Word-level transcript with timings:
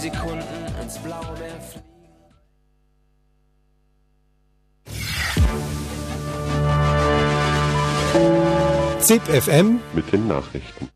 Sekunden 0.00 0.64
ins 0.82 0.98
blaue 0.98 1.34
Meer 1.38 1.60
fliegen. 1.60 1.90
ZIP 9.00 9.22
FM 9.28 9.80
mit 9.92 10.10
den 10.10 10.26
Nachrichten. 10.26 10.88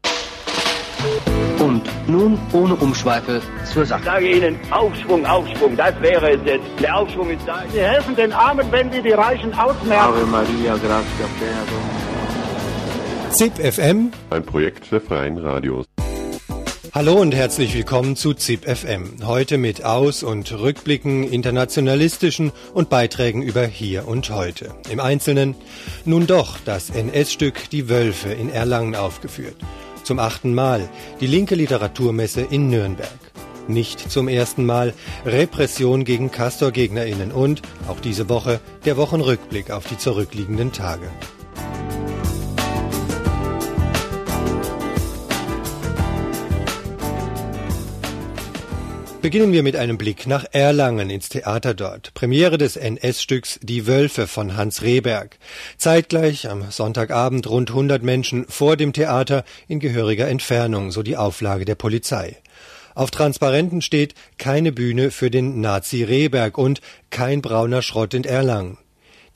Und 1.59 1.83
nun 2.09 2.39
ohne 2.53 2.75
Umschweife 2.77 3.43
zur 3.71 3.85
Sache. 3.85 4.01
Ich 4.01 4.07
sage 4.07 4.37
Ihnen, 4.37 4.59
Aufschwung, 4.71 5.27
Aufschwung, 5.27 5.77
das 5.77 6.01
wäre 6.01 6.31
es 6.31 6.41
jetzt. 6.47 6.65
Der 6.81 6.97
Aufschwung 6.97 7.29
ist 7.29 7.47
da. 7.47 7.63
Sie 7.73 7.81
helfen 7.81 8.17
den 8.17 8.33
Armen, 8.33 8.67
wenn 8.73 8.91
sie 8.91 9.03
die 9.03 9.13
Reichen 9.13 9.53
ausmerken. 9.53 10.03
Ave 10.03 10.25
Maria, 10.25 10.77
gratia 10.77 11.27
plena 11.39 11.65
ZIP 13.31 13.59
FM. 13.59 14.13
Ein 14.31 14.45
Projekt 14.45 14.91
der 14.93 15.01
Freien 15.03 15.37
Radios. 15.37 15.94
Hallo 16.95 17.21
und 17.21 17.35
herzlich 17.35 17.75
willkommen 17.75 18.15
zu 18.15 18.35
ZIP 18.35 18.67
FM. 18.67 19.27
Heute 19.27 19.59
mit 19.59 19.85
Aus- 19.85 20.23
und 20.23 20.53
Rückblicken, 20.53 21.25
internationalistischen 21.25 22.53
und 22.73 22.89
Beiträgen 22.89 23.43
über 23.43 23.67
Hier 23.67 24.07
und 24.07 24.31
Heute. 24.31 24.77
Im 24.89 25.01
Einzelnen 25.01 25.57
nun 26.05 26.29
doch 26.29 26.57
das 26.65 26.91
NS-Stück 26.91 27.69
Die 27.71 27.89
Wölfe 27.89 28.29
in 28.29 28.49
Erlangen 28.49 28.95
aufgeführt. 28.95 29.57
Zum 30.05 30.21
achten 30.21 30.55
Mal 30.55 30.89
die 31.21 31.27
linke 31.27 31.57
Literaturmesse 31.57 32.43
in 32.43 32.71
Nürnberg. 32.71 33.09
Nicht 33.67 34.13
zum 34.13 34.29
ersten 34.29 34.65
Mal 34.65 34.95
Repression 35.27 36.05
gegen 36.05 36.31
Castor-GegnerInnen 36.31 37.33
und 37.33 37.61
auch 37.89 37.99
diese 37.99 38.29
Woche 38.29 38.61
der 38.85 38.97
Wochenrückblick 38.97 39.73
auf 39.73 39.89
die 39.89 39.99
zurückliegenden 39.99 40.71
Tage. 40.71 41.11
Beginnen 49.25 49.55
wir 49.55 49.63
mit 49.63 49.75
einem 49.75 49.97
Blick 49.97 50.27
nach 50.27 50.45
Erlangen 50.53 51.09
ins 51.09 51.31
Theater 51.31 51.73
dort. 51.73 52.13
Premiere 52.13 52.59
des 52.59 52.77
NS-Stücks 52.77 53.59
Die 53.63 53.87
Wölfe 53.87 54.27
von 54.27 54.55
Hans 54.55 54.83
Rehberg. 54.83 55.39
Zeitgleich 55.79 56.51
am 56.51 56.71
Sonntagabend 56.71 57.49
rund 57.49 57.71
100 57.71 58.03
Menschen 58.03 58.45
vor 58.51 58.77
dem 58.77 58.93
Theater 58.93 59.47
in 59.67 59.81
gehöriger 59.81 60.29
Entfernung, 60.29 60.91
so 60.91 61.03
die 61.03 61.17
Auflage 61.17 61.65
der 61.65 61.75
Polizei. 61.75 62.37
Auf 62.95 63.11
Transparenten 63.11 63.81
steht 63.81 64.15
keine 64.37 64.73
Bühne 64.73 65.11
für 65.11 65.31
den 65.31 65.59
Nazi 65.59 66.03
Rehberg 66.03 66.59
und 66.59 66.83
kein 67.09 67.41
brauner 67.41 67.81
Schrott 67.81 68.13
in 68.13 68.25
Erlangen. 68.25 68.77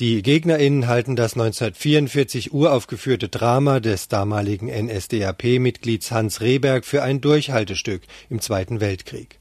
Die 0.00 0.20
GegnerInnen 0.20 0.86
halten 0.86 1.16
das 1.16 1.32
1944 1.32 2.52
uraufgeführte 2.52 3.30
Drama 3.30 3.80
des 3.80 4.08
damaligen 4.08 4.68
NSDAP-Mitglieds 4.68 6.10
Hans 6.10 6.42
Rehberg 6.42 6.84
für 6.84 7.02
ein 7.02 7.22
Durchhaltestück 7.22 8.02
im 8.28 8.42
Zweiten 8.42 8.82
Weltkrieg. 8.82 9.38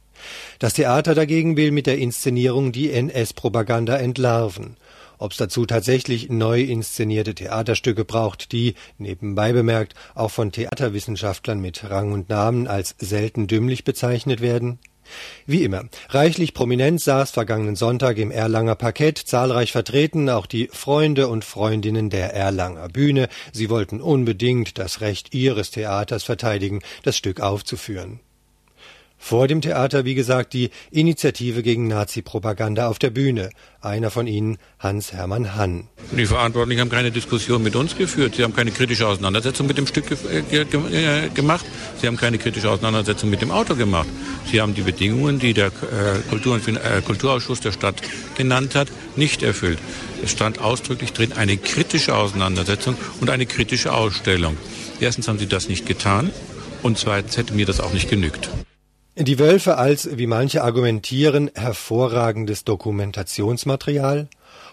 Das 0.59 0.73
Theater 0.73 1.15
dagegen 1.15 1.57
will 1.57 1.71
mit 1.71 1.87
der 1.87 1.97
Inszenierung 1.97 2.71
die 2.71 2.91
NS-Propaganda 2.91 3.97
entlarven. 3.97 4.77
Ob 5.19 5.31
es 5.31 5.37
dazu 5.37 5.65
tatsächlich 5.65 6.29
neu 6.29 6.61
inszenierte 6.61 7.33
Theaterstücke 7.33 8.05
braucht, 8.05 8.51
die, 8.51 8.75
nebenbei 8.97 9.51
bemerkt, 9.51 9.95
auch 10.13 10.29
von 10.29 10.51
Theaterwissenschaftlern 10.51 11.59
mit 11.59 11.89
Rang 11.89 12.11
und 12.11 12.29
Namen 12.29 12.67
als 12.67 12.95
selten 12.99 13.47
dümmlich 13.47 13.83
bezeichnet 13.83 14.41
werden? 14.41 14.79
Wie 15.45 15.63
immer, 15.63 15.85
reichlich 16.09 16.53
prominent 16.53 17.01
saß 17.01 17.31
vergangenen 17.31 17.75
Sonntag 17.75 18.17
im 18.17 18.29
Erlanger 18.29 18.75
Parkett, 18.75 19.17
zahlreich 19.17 19.71
vertreten 19.71 20.29
auch 20.29 20.45
die 20.45 20.69
Freunde 20.71 21.29
und 21.29 21.45
Freundinnen 21.45 22.09
der 22.09 22.33
Erlanger 22.33 22.89
Bühne. 22.89 23.29
Sie 23.53 23.69
wollten 23.69 24.01
unbedingt 24.01 24.77
das 24.77 25.01
Recht 25.01 25.33
ihres 25.33 25.71
Theaters 25.71 26.23
verteidigen, 26.23 26.81
das 27.03 27.15
Stück 27.15 27.39
aufzuführen. 27.39 28.19
Vor 29.17 29.47
dem 29.47 29.61
Theater, 29.61 30.05
wie 30.05 30.15
gesagt, 30.15 30.53
die 30.53 30.69
Initiative 30.91 31.63
gegen 31.63 31.87
Nazi-Propaganda 31.87 32.87
auf 32.87 32.99
der 32.99 33.09
Bühne. 33.09 33.49
Einer 33.81 34.11
von 34.11 34.27
ihnen, 34.27 34.57
Hans-Hermann 34.79 35.55
Hann. 35.55 35.89
Die 36.11 36.25
Verantwortlichen 36.25 36.81
haben 36.81 36.89
keine 36.89 37.11
Diskussion 37.11 37.63
mit 37.63 37.75
uns 37.75 37.97
geführt. 37.97 38.35
Sie 38.35 38.43
haben 38.43 38.55
keine 38.55 38.71
kritische 38.71 39.07
Auseinandersetzung 39.07 39.67
mit 39.67 39.77
dem 39.77 39.87
Stück 39.87 40.07
ge 40.07 40.65
ge 40.65 41.29
gemacht. 41.33 41.65
Sie 41.99 42.07
haben 42.07 42.17
keine 42.17 42.37
kritische 42.37 42.69
Auseinandersetzung 42.69 43.29
mit 43.29 43.41
dem 43.41 43.51
Autor 43.51 43.75
gemacht. 43.75 44.07
Sie 44.49 44.61
haben 44.61 44.73
die 44.73 44.81
Bedingungen, 44.81 45.39
die 45.39 45.53
der 45.53 45.67
äh, 45.67 46.19
Kultur 46.29 46.53
und, 46.53 46.67
äh, 46.67 47.01
Kulturausschuss 47.05 47.59
der 47.59 47.71
Stadt 47.71 48.01
genannt 48.35 48.75
hat, 48.75 48.87
nicht 49.15 49.43
erfüllt. 49.43 49.79
Es 50.23 50.31
stand 50.31 50.59
ausdrücklich 50.59 51.13
drin 51.13 51.33
eine 51.33 51.57
kritische 51.57 52.15
Auseinandersetzung 52.15 52.95
und 53.19 53.29
eine 53.29 53.45
kritische 53.45 53.93
Ausstellung. 53.93 54.57
Erstens 54.99 55.27
haben 55.27 55.39
sie 55.39 55.47
das 55.47 55.69
nicht 55.69 55.85
getan 55.85 56.31
und 56.83 56.97
zweitens 56.97 57.37
hätte 57.37 57.53
mir 57.53 57.65
das 57.65 57.79
auch 57.79 57.93
nicht 57.93 58.09
genügt. 58.09 58.49
Die 59.19 59.39
Wölfe 59.39 59.77
als, 59.77 60.15
wie 60.19 60.27
manche 60.27 60.63
argumentieren, 60.63 61.49
hervorragendes 61.55 62.65
Dokumentationsmaterial? 62.65 64.27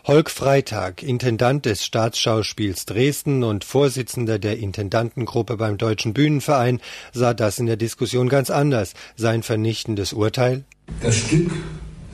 Holk 0.06 0.28
Freitag, 0.28 1.02
Intendant 1.02 1.64
des 1.64 1.82
Staatsschauspiels 1.82 2.84
Dresden 2.84 3.42
und 3.42 3.64
Vorsitzender 3.64 4.38
der 4.38 4.58
Intendantengruppe 4.58 5.56
beim 5.56 5.78
Deutschen 5.78 6.12
Bühnenverein, 6.12 6.82
sah 7.14 7.32
das 7.32 7.58
in 7.58 7.64
der 7.64 7.78
Diskussion 7.78 8.28
ganz 8.28 8.50
anders. 8.50 8.92
Sein 9.16 9.42
vernichtendes 9.42 10.12
Urteil? 10.12 10.64
Das 11.00 11.16
Stück, 11.16 11.50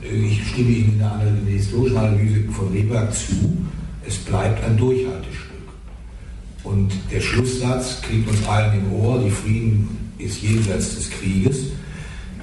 ich 0.01 0.51
stimme 0.51 0.71
Ihnen 0.71 0.93
in 0.93 1.47
der, 1.47 1.55
historischen 1.57 1.97
Analyse 1.97 2.49
von 2.53 2.73
Weber 2.73 3.11
zu, 3.11 3.57
es 4.07 4.19
bleibt 4.19 4.63
ein 4.63 4.77
Durchhaltestück. 4.77 5.51
Und 6.63 6.93
der 7.11 7.23
Schlusssatz 7.23 8.01
klingt 8.03 8.29
uns 8.29 8.47
allen 8.47 8.79
im 8.79 8.93
Ohr, 8.93 9.19
die 9.19 9.31
Frieden 9.31 10.13
ist 10.19 10.41
jenseits 10.43 10.95
des 10.95 11.11
Krieges. 11.11 11.71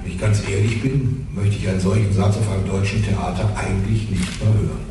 Wenn 0.02 0.12
ich 0.12 0.18
ganz 0.18 0.48
ehrlich 0.48 0.80
bin, 0.82 1.26
möchte 1.34 1.56
ich 1.56 1.68
einen 1.68 1.80
solchen 1.80 2.12
Satz 2.12 2.36
auf 2.36 2.50
einem 2.50 2.66
deutschen 2.66 3.04
Theater 3.04 3.50
eigentlich 3.56 4.10
nicht 4.10 4.42
mehr 4.42 4.52
hören. 4.54 4.87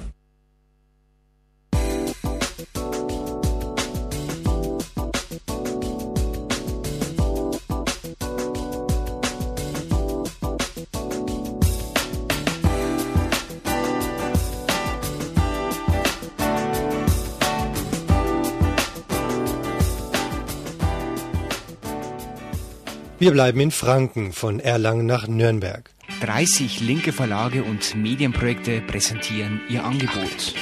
Wir 23.20 23.32
bleiben 23.32 23.60
in 23.60 23.72
Franken, 23.72 24.32
von 24.32 24.60
Erlangen 24.60 25.08
nach 25.08 25.28
Nürnberg. 25.28 25.90
30 26.22 26.82
linke 26.82 27.12
Verlage 27.12 27.64
und 27.64 27.96
Medienprojekte 27.96 28.80
präsentieren 28.82 29.60
ihr 29.70 29.84
Angebot. 29.84 30.54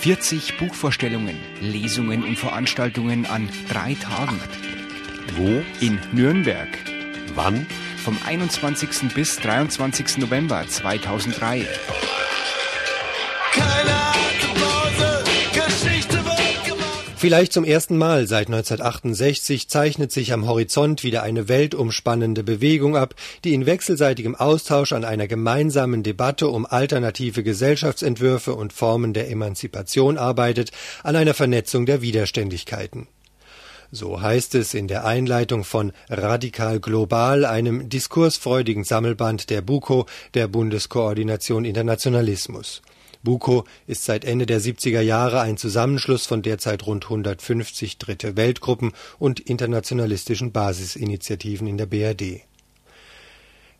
40 0.00 0.58
Buchvorstellungen, 0.58 1.36
Lesungen 1.60 2.24
und 2.24 2.36
Veranstaltungen 2.36 3.24
an 3.26 3.48
drei 3.68 3.94
Tagen. 3.94 4.40
Wo? 5.36 5.62
In 5.80 6.00
Nürnberg. 6.12 6.68
Wann? 7.36 7.66
Vom 8.04 8.18
21. 8.26 9.14
bis 9.14 9.36
23. 9.36 10.18
November 10.18 10.66
2003. 10.66 11.64
Vielleicht 17.20 17.52
zum 17.52 17.64
ersten 17.64 17.96
Mal 17.96 18.28
seit 18.28 18.46
1968 18.46 19.68
zeichnet 19.68 20.12
sich 20.12 20.32
am 20.32 20.46
Horizont 20.46 21.02
wieder 21.02 21.24
eine 21.24 21.48
weltumspannende 21.48 22.44
Bewegung 22.44 22.96
ab, 22.96 23.16
die 23.42 23.54
in 23.54 23.66
wechselseitigem 23.66 24.36
Austausch 24.36 24.92
an 24.92 25.04
einer 25.04 25.26
gemeinsamen 25.26 26.04
Debatte 26.04 26.46
um 26.46 26.64
alternative 26.64 27.42
Gesellschaftsentwürfe 27.42 28.54
und 28.54 28.72
Formen 28.72 29.14
der 29.14 29.32
Emanzipation 29.32 30.16
arbeitet, 30.16 30.70
an 31.02 31.16
einer 31.16 31.34
Vernetzung 31.34 31.86
der 31.86 32.02
Widerständigkeiten. 32.02 33.08
So 33.90 34.22
heißt 34.22 34.54
es 34.54 34.72
in 34.72 34.86
der 34.86 35.04
Einleitung 35.04 35.64
von 35.64 35.90
Radikal 36.08 36.78
Global, 36.78 37.44
einem 37.44 37.88
diskursfreudigen 37.88 38.84
Sammelband 38.84 39.50
der 39.50 39.60
BUKO, 39.60 40.06
der 40.34 40.46
Bundeskoordination 40.46 41.64
Internationalismus. 41.64 42.80
BUKO 43.28 43.64
ist 43.86 44.06
seit 44.06 44.24
Ende 44.24 44.46
der 44.46 44.58
70er 44.58 45.02
Jahre 45.02 45.42
ein 45.42 45.58
Zusammenschluss 45.58 46.24
von 46.24 46.40
derzeit 46.40 46.86
rund 46.86 47.04
150 47.04 47.98
Dritte 47.98 48.38
Weltgruppen 48.38 48.92
und 49.18 49.38
internationalistischen 49.38 50.50
Basisinitiativen 50.50 51.66
in 51.66 51.76
der 51.76 51.84
BRD. 51.84 52.47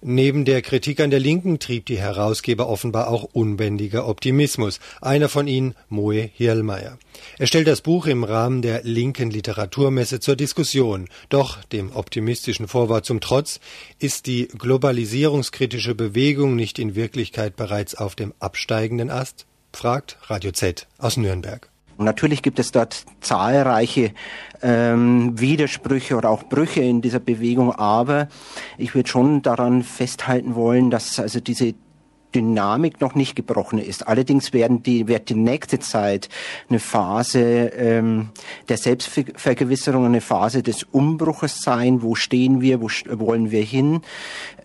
Neben 0.00 0.44
der 0.44 0.62
Kritik 0.62 1.00
an 1.00 1.10
der 1.10 1.18
Linken 1.18 1.58
trieb 1.58 1.86
die 1.86 1.98
Herausgeber 1.98 2.68
offenbar 2.68 3.08
auch 3.08 3.24
unbändiger 3.32 4.06
Optimismus. 4.06 4.78
Einer 5.00 5.28
von 5.28 5.48
ihnen, 5.48 5.74
Moe 5.88 6.30
Hirlmeier. 6.32 6.98
Er 7.36 7.48
stellt 7.48 7.66
das 7.66 7.80
Buch 7.80 8.06
im 8.06 8.22
Rahmen 8.22 8.62
der 8.62 8.84
linken 8.84 9.32
Literaturmesse 9.32 10.20
zur 10.20 10.36
Diskussion. 10.36 11.08
Doch, 11.30 11.64
dem 11.64 11.90
optimistischen 11.90 12.68
Vorwort 12.68 13.06
zum 13.06 13.20
Trotz, 13.20 13.58
ist 13.98 14.26
die 14.26 14.46
globalisierungskritische 14.56 15.96
Bewegung 15.96 16.54
nicht 16.54 16.78
in 16.78 16.94
Wirklichkeit 16.94 17.56
bereits 17.56 17.96
auf 17.96 18.14
dem 18.14 18.34
absteigenden 18.38 19.10
Ast? 19.10 19.46
fragt 19.72 20.16
Radio 20.28 20.52
Z 20.52 20.86
aus 20.98 21.16
Nürnberg. 21.16 21.68
Natürlich 21.98 22.42
gibt 22.42 22.58
es 22.58 22.70
dort 22.70 23.04
zahlreiche 23.20 24.12
ähm, 24.62 25.38
Widersprüche 25.38 26.16
oder 26.16 26.30
auch 26.30 26.44
Brüche 26.44 26.80
in 26.80 27.00
dieser 27.00 27.20
Bewegung, 27.20 27.72
aber 27.72 28.28
ich 28.76 28.94
würde 28.94 29.08
schon 29.08 29.42
daran 29.42 29.82
festhalten 29.82 30.54
wollen, 30.54 30.90
dass 30.90 31.18
also 31.18 31.40
diese 31.40 31.74
Dynamik 32.34 33.00
noch 33.00 33.14
nicht 33.14 33.34
gebrochen 33.36 33.78
ist. 33.78 34.06
Allerdings 34.06 34.52
werden 34.52 34.82
die, 34.82 35.08
wird 35.08 35.28
die 35.28 35.34
nächste 35.34 35.78
Zeit 35.78 36.28
eine 36.68 36.78
Phase 36.78 37.40
ähm, 37.40 38.28
der 38.68 38.76
Selbstvergewisserung, 38.76 40.04
eine 40.04 40.20
Phase 40.20 40.62
des 40.62 40.84
Umbruches 40.84 41.62
sein. 41.62 42.02
Wo 42.02 42.14
stehen 42.14 42.60
wir? 42.60 42.80
Wo 42.80 42.88
wollen 43.18 43.50
wir 43.50 43.62
hin? 43.62 44.02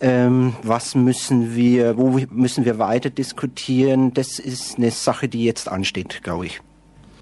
Ähm, 0.02 0.56
was 0.62 0.96
müssen 0.96 1.56
wir, 1.56 1.98
wo 1.98 2.20
müssen 2.30 2.66
wir 2.66 2.80
weiter 2.80 3.10
diskutieren? 3.10 4.14
Das 4.14 4.40
ist 4.40 4.78
eine 4.78 4.92
Sache, 4.92 5.30
die 5.30 5.46
jetzt 5.46 5.70
ansteht, 5.70 6.22
glaube 6.24 6.48
ich. 6.48 6.62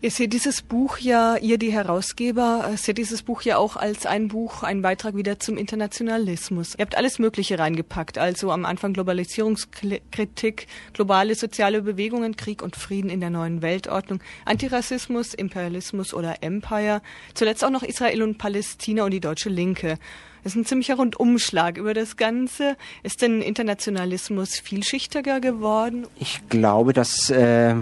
Ihr 0.03 0.09
seht 0.09 0.33
dieses 0.33 0.63
Buch 0.63 0.97
ja, 0.97 1.37
ihr 1.37 1.59
die 1.59 1.71
Herausgeber, 1.71 2.71
seht 2.75 2.97
dieses 2.97 3.21
Buch 3.21 3.43
ja 3.43 3.57
auch 3.57 3.75
als 3.75 4.07
ein 4.07 4.29
Buch, 4.29 4.63
ein 4.63 4.81
Beitrag 4.81 5.15
wieder 5.15 5.39
zum 5.39 5.57
Internationalismus. 5.57 6.73
Ihr 6.73 6.85
habt 6.85 6.97
alles 6.97 7.19
Mögliche 7.19 7.59
reingepackt, 7.59 8.17
also 8.17 8.51
am 8.51 8.65
Anfang 8.65 8.93
Globalisierungskritik, 8.93 10.65
globale 10.93 11.35
soziale 11.35 11.83
Bewegungen, 11.83 12.35
Krieg 12.35 12.63
und 12.63 12.75
Frieden 12.75 13.11
in 13.11 13.19
der 13.19 13.29
neuen 13.29 13.61
Weltordnung, 13.61 14.21
Antirassismus, 14.45 15.35
Imperialismus 15.35 16.15
oder 16.15 16.41
Empire, 16.41 17.03
zuletzt 17.35 17.63
auch 17.63 17.69
noch 17.69 17.83
Israel 17.83 18.23
und 18.23 18.39
Palästina 18.39 19.03
und 19.03 19.11
die 19.11 19.19
deutsche 19.19 19.49
Linke. 19.49 19.99
Das 20.43 20.53
ist 20.53 20.57
ein 20.57 20.65
ziemlicher 20.65 20.95
Rundumschlag 20.95 21.77
über 21.77 21.93
das 21.93 22.17
Ganze. 22.17 22.75
Ist 23.03 23.21
denn 23.21 23.43
Internationalismus 23.43 24.55
vielschichtiger 24.55 25.39
geworden? 25.39 26.07
Ich 26.17 26.41
glaube, 26.49 26.93
dass 26.93 27.29
äh, 27.29 27.75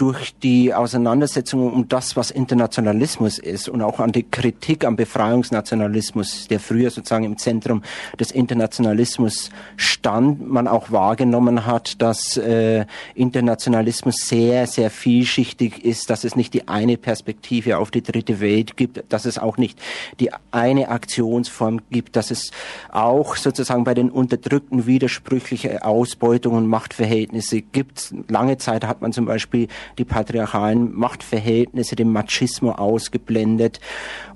durch 0.00 0.34
die 0.42 0.72
Auseinandersetzung 0.72 1.70
um 1.70 1.86
das, 1.86 2.16
was 2.16 2.30
Internationalismus 2.30 3.38
ist 3.38 3.68
und 3.68 3.82
auch 3.82 4.00
an 4.00 4.12
die 4.12 4.22
Kritik 4.22 4.86
am 4.86 4.96
Befreiungsnationalismus, 4.96 6.48
der 6.48 6.58
früher 6.58 6.90
sozusagen 6.90 7.24
im 7.24 7.36
Zentrum 7.36 7.82
des 8.18 8.30
Internationalismus 8.30 9.50
stand, 9.76 10.50
man 10.50 10.68
auch 10.68 10.90
wahrgenommen 10.90 11.66
hat, 11.66 12.00
dass 12.00 12.38
äh, 12.38 12.86
Internationalismus 13.14 14.16
sehr, 14.26 14.66
sehr 14.66 14.88
vielschichtig 14.88 15.84
ist, 15.84 16.08
dass 16.08 16.24
es 16.24 16.34
nicht 16.34 16.54
die 16.54 16.66
eine 16.66 16.96
Perspektive 16.96 17.76
auf 17.76 17.90
die 17.90 18.02
dritte 18.02 18.40
Welt 18.40 18.78
gibt, 18.78 19.04
dass 19.12 19.26
es 19.26 19.36
auch 19.36 19.58
nicht 19.58 19.78
die 20.18 20.30
eine 20.50 20.88
Aktionsform 20.88 21.82
gibt, 21.90 22.16
dass 22.16 22.30
es 22.30 22.52
auch 22.90 23.36
sozusagen 23.36 23.84
bei 23.84 23.92
den 23.92 24.08
Unterdrückten 24.08 24.86
widersprüchliche 24.86 25.84
Ausbeutung 25.84 26.54
und 26.54 26.68
Machtverhältnisse 26.68 27.60
gibt. 27.60 28.14
Lange 28.28 28.56
Zeit 28.56 28.86
hat 28.86 29.02
man 29.02 29.12
zum 29.12 29.26
Beispiel 29.26 29.68
die 29.98 30.04
patriarchalen 30.04 30.94
Machtverhältnisse, 30.94 31.96
den 31.96 32.12
Machismo 32.12 32.72
ausgeblendet 32.72 33.80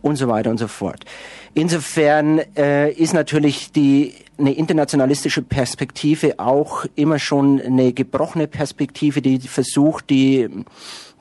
und 0.03 0.17
so 0.17 0.29
weiter 0.29 0.51
und 0.51 0.59
so 0.59 0.69
fort. 0.69 1.05
Insofern 1.55 2.41
äh, 2.57 2.93
ist 2.93 3.15
natürlich 3.15 3.71
die 3.73 4.15
eine 4.37 4.53
internationalistische 4.53 5.43
Perspektive 5.43 6.39
auch 6.39 6.85
immer 6.97 7.19
schon 7.19 7.61
eine 7.61 7.93
gebrochene 7.93 8.49
Perspektive, 8.49 9.23
die 9.23 9.39
versucht, 9.39 10.11
die 10.11 10.49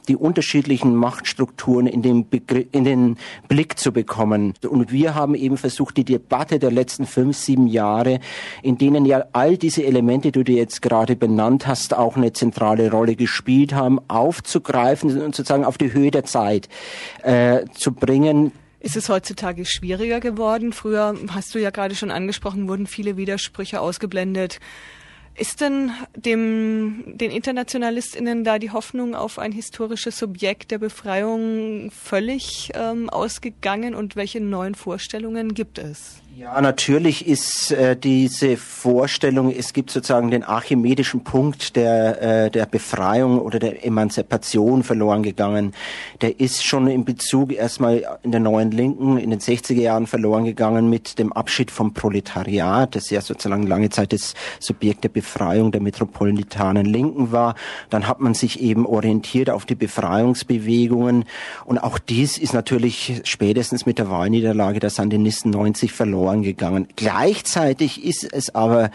die 0.08 0.16
unterschiedlichen 0.16 0.96
Machtstrukturen 0.96 1.88
in 1.88 2.02
den, 2.02 2.30
Begr 2.30 2.66
in 2.72 2.84
den 2.84 3.18
Blick 3.48 3.80
zu 3.80 3.92
bekommen. 3.92 4.54
Und 4.68 4.92
wir 4.92 5.16
haben 5.16 5.36
eben 5.36 5.58
versucht, 5.58 5.98
die 5.98 6.04
Debatte 6.04 6.60
der 6.60 6.72
letzten 6.72 7.06
fünf, 7.06 7.38
sieben 7.38 7.68
Jahre, 7.68 8.20
in 8.62 8.78
denen 8.78 9.06
ja 9.06 9.26
all 9.34 9.58
diese 9.58 9.84
Elemente, 9.84 10.32
die 10.32 10.44
du 10.44 10.52
jetzt 10.52 10.82
gerade 10.82 11.16
benannt 11.16 11.68
hast, 11.68 11.94
auch 11.94 12.16
eine 12.16 12.34
zentrale 12.34 12.92
Rolle 12.92 13.16
gespielt 13.16 13.74
haben, 13.74 14.00
aufzugreifen 14.08 15.10
und 15.22 15.36
sozusagen 15.36 15.66
auf 15.66 15.78
die 15.78 15.94
Höhe 15.94 16.12
der 16.12 16.24
Zeit 16.24 16.70
äh, 17.24 17.66
zu 17.74 17.94
bringen, 17.94 18.52
ist 18.84 18.98
es 18.98 19.08
heutzutage 19.08 19.64
schwieriger 19.64 20.20
geworden? 20.20 20.74
Früher, 20.74 21.16
hast 21.30 21.56
du 21.56 21.60
ja 21.60 21.70
gerade 21.70 21.96
schon 21.96 22.12
angesprochen, 22.12 22.68
wurden 22.68 22.86
viele 22.86 23.16
Widersprüche 23.16 23.80
ausgeblendet. 23.80 24.60
Ist 25.36 25.62
denn 25.62 25.92
dem, 26.16 27.04
den 27.18 27.32
InternationalistInnen 27.32 28.44
da 28.44 28.60
die 28.60 28.70
Hoffnung 28.70 29.16
auf 29.16 29.40
ein 29.40 29.52
historisches 29.52 30.18
Subjekt 30.18 30.70
der 30.70 30.78
Befreiung 30.78 31.90
völlig 31.92 32.72
ähm, 32.76 33.10
ausgegangen 33.10 33.96
und 33.96 34.16
welche 34.16 34.42
neuen 34.42 34.76
Vorstellungen 34.76 35.54
gibt 35.56 35.80
es? 35.80 36.23
Ja, 36.36 36.60
natürlich 36.62 37.28
ist 37.28 37.72
äh, 37.72 37.96
diese 37.96 38.58
Vorstellung, 38.58 39.52
es 39.52 39.72
gibt 39.72 39.92
sozusagen 39.92 40.32
den 40.32 40.44
archimedischen 40.44 41.24
Punkt 41.24 41.76
der, 41.76 42.46
äh, 42.46 42.50
der 42.50 42.66
Befreiung 42.66 43.38
oder 43.38 43.60
der 43.60 43.86
Emanzipation 43.86 44.82
verloren 44.82 45.22
gegangen. 45.22 45.74
Der 46.22 46.40
ist 46.40 46.66
schon 46.66 46.88
in 46.88 47.06
Bezug 47.06 47.54
erstmal 47.54 48.18
in 48.24 48.32
der 48.32 48.40
neuen 48.40 48.72
Linken 48.72 49.20
in 49.20 49.30
den 49.30 49.42
60er 49.42 49.80
Jahren 49.80 50.08
verloren 50.08 50.46
gegangen 50.46 50.90
mit 50.90 51.20
dem 51.20 51.32
Abschied 51.32 51.70
vom 51.70 51.94
Proletariat, 51.94 52.96
das 52.96 53.12
ja 53.12 53.22
sozusagen 53.22 53.68
lange 53.68 53.92
Zeit 53.92 54.12
das 54.12 54.34
Subjekt 54.60 55.04
der 55.04 55.10
Befreiung 55.10 55.72
der 55.72 55.82
metropolitanen 55.82 56.88
Linken 56.88 57.32
war. 57.32 57.54
Dann 57.92 58.08
hat 58.08 58.22
man 58.22 58.34
sich 58.34 58.60
eben 58.60 58.88
orientiert 58.88 59.52
auf 59.52 59.68
die 59.68 59.76
Befreiungsbewegungen 59.76 61.26
und 61.64 61.78
auch 61.78 62.00
dies 62.00 62.40
ist 62.40 62.56
natürlich 62.56 63.22
spätestens 63.24 63.86
mit 63.86 64.00
der 64.00 64.10
Wahlniederlage 64.10 64.80
der 64.80 64.90
Sandinisten 64.90 65.52
90 65.52 65.92
verloren 65.92 66.23
verloren 66.24 66.44
gegangen. 66.44 66.88
Gleichzeitig 66.96 68.04
ist 68.04 68.28
es 68.32 68.56
aber 68.56 68.92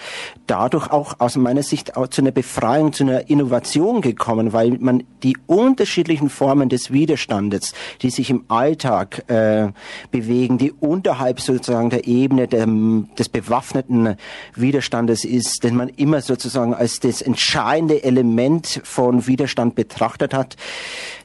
dadurch 0.47 0.91
auch 0.91 1.21
aus 1.21 1.37
meiner 1.37 1.63
Sicht 1.63 1.97
auch 1.97 2.09
zu 2.09 2.23
einer 2.23 2.31
Befreiung, 2.31 2.93
zu 2.93 3.05
einer 3.05 3.29
Innovation 3.29 4.01
gekommen, 4.01 4.53
weil 4.53 4.79
man 4.79 5.05
die 5.23 5.37
unterschiedlichen 5.47 6.31
Formen 6.31 6.69
des 6.69 6.91
Widerstandes, 6.91 7.75
die 8.03 8.11
sich 8.11 8.31
im 8.31 8.45
Alltag 8.49 9.25
äh, 9.29 9.69
bewegen, 10.11 10.59
die 10.59 10.73
unterhalb 10.73 11.41
sozusagen 11.41 11.91
der 11.91 12.07
Ebene 12.07 12.49
der, 12.49 12.67
des 12.67 13.29
bewaffneten 13.29 14.17
Widerstandes 14.55 15.25
ist, 15.25 15.65
den 15.65 15.77
man 15.77 15.89
immer 15.89 16.23
sozusagen 16.23 16.75
als 16.75 17.01
das 17.01 17.21
entscheidende 17.21 18.03
Element 18.03 18.81
von 18.85 19.27
Widerstand 19.27 19.75
betrachtet 19.75 20.33
hat. 20.33 20.57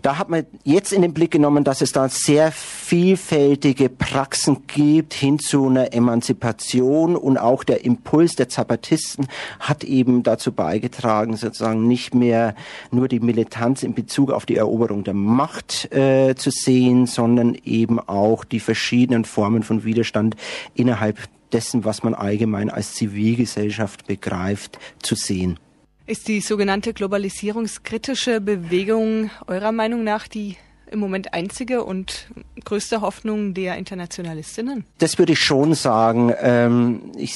Da 0.01 0.17
hat 0.17 0.29
man 0.29 0.45
jetzt 0.63 0.91
in 0.91 1.01
den 1.01 1.13
Blick 1.13 1.31
genommen, 1.31 1.63
dass 1.63 1.81
es 1.81 1.93
da 1.93 2.09
sehr 2.09 2.51
vielfältige 2.51 3.87
Praxen 3.87 4.67
gibt 4.67 5.13
hin 5.13 5.39
zu 5.39 5.67
einer 5.67 5.92
Emanzipation 5.93 7.15
und 7.15 7.37
auch 7.37 7.63
der 7.63 7.85
Impuls 7.85 8.35
der 8.35 8.49
Zapatisten 8.49 9.27
hat 9.59 9.83
eben 9.83 10.23
dazu 10.23 10.51
beigetragen, 10.51 11.35
sozusagen 11.35 11.87
nicht 11.87 12.15
mehr 12.15 12.55
nur 12.91 13.07
die 13.07 13.19
Militanz 13.19 13.83
in 13.83 13.93
Bezug 13.93 14.31
auf 14.31 14.45
die 14.45 14.57
Eroberung 14.57 15.03
der 15.03 15.13
Macht 15.13 15.93
äh, 15.93 16.35
zu 16.35 16.51
sehen, 16.51 17.05
sondern 17.05 17.55
eben 17.63 17.99
auch 17.99 18.43
die 18.43 18.59
verschiedenen 18.59 19.25
Formen 19.25 19.63
von 19.63 19.83
Widerstand 19.83 20.35
innerhalb 20.73 21.17
dessen, 21.51 21.85
was 21.85 22.03
man 22.03 22.13
allgemein 22.13 22.69
als 22.69 22.95
Zivilgesellschaft 22.95 24.07
begreift, 24.07 24.79
zu 25.01 25.15
sehen. 25.15 25.59
Ist 26.05 26.27
die 26.27 26.41
sogenannte 26.41 26.93
globalisierungskritische 26.93 28.41
Bewegung 28.41 29.29
eurer 29.47 29.71
Meinung 29.71 30.03
nach 30.03 30.27
die 30.27 30.57
im 30.93 30.99
Moment 30.99 31.33
einzige 31.33 31.83
und 31.83 32.27
größte 32.63 33.01
Hoffnung 33.01 33.53
der 33.53 33.77
Internationalistinnen? 33.77 34.85
Das 34.99 35.17
würde 35.17 35.33
ich 35.33 35.39
schon 35.39 35.73
sagen. 35.73 36.33
Ähm, 36.39 37.11
ich, 37.17 37.35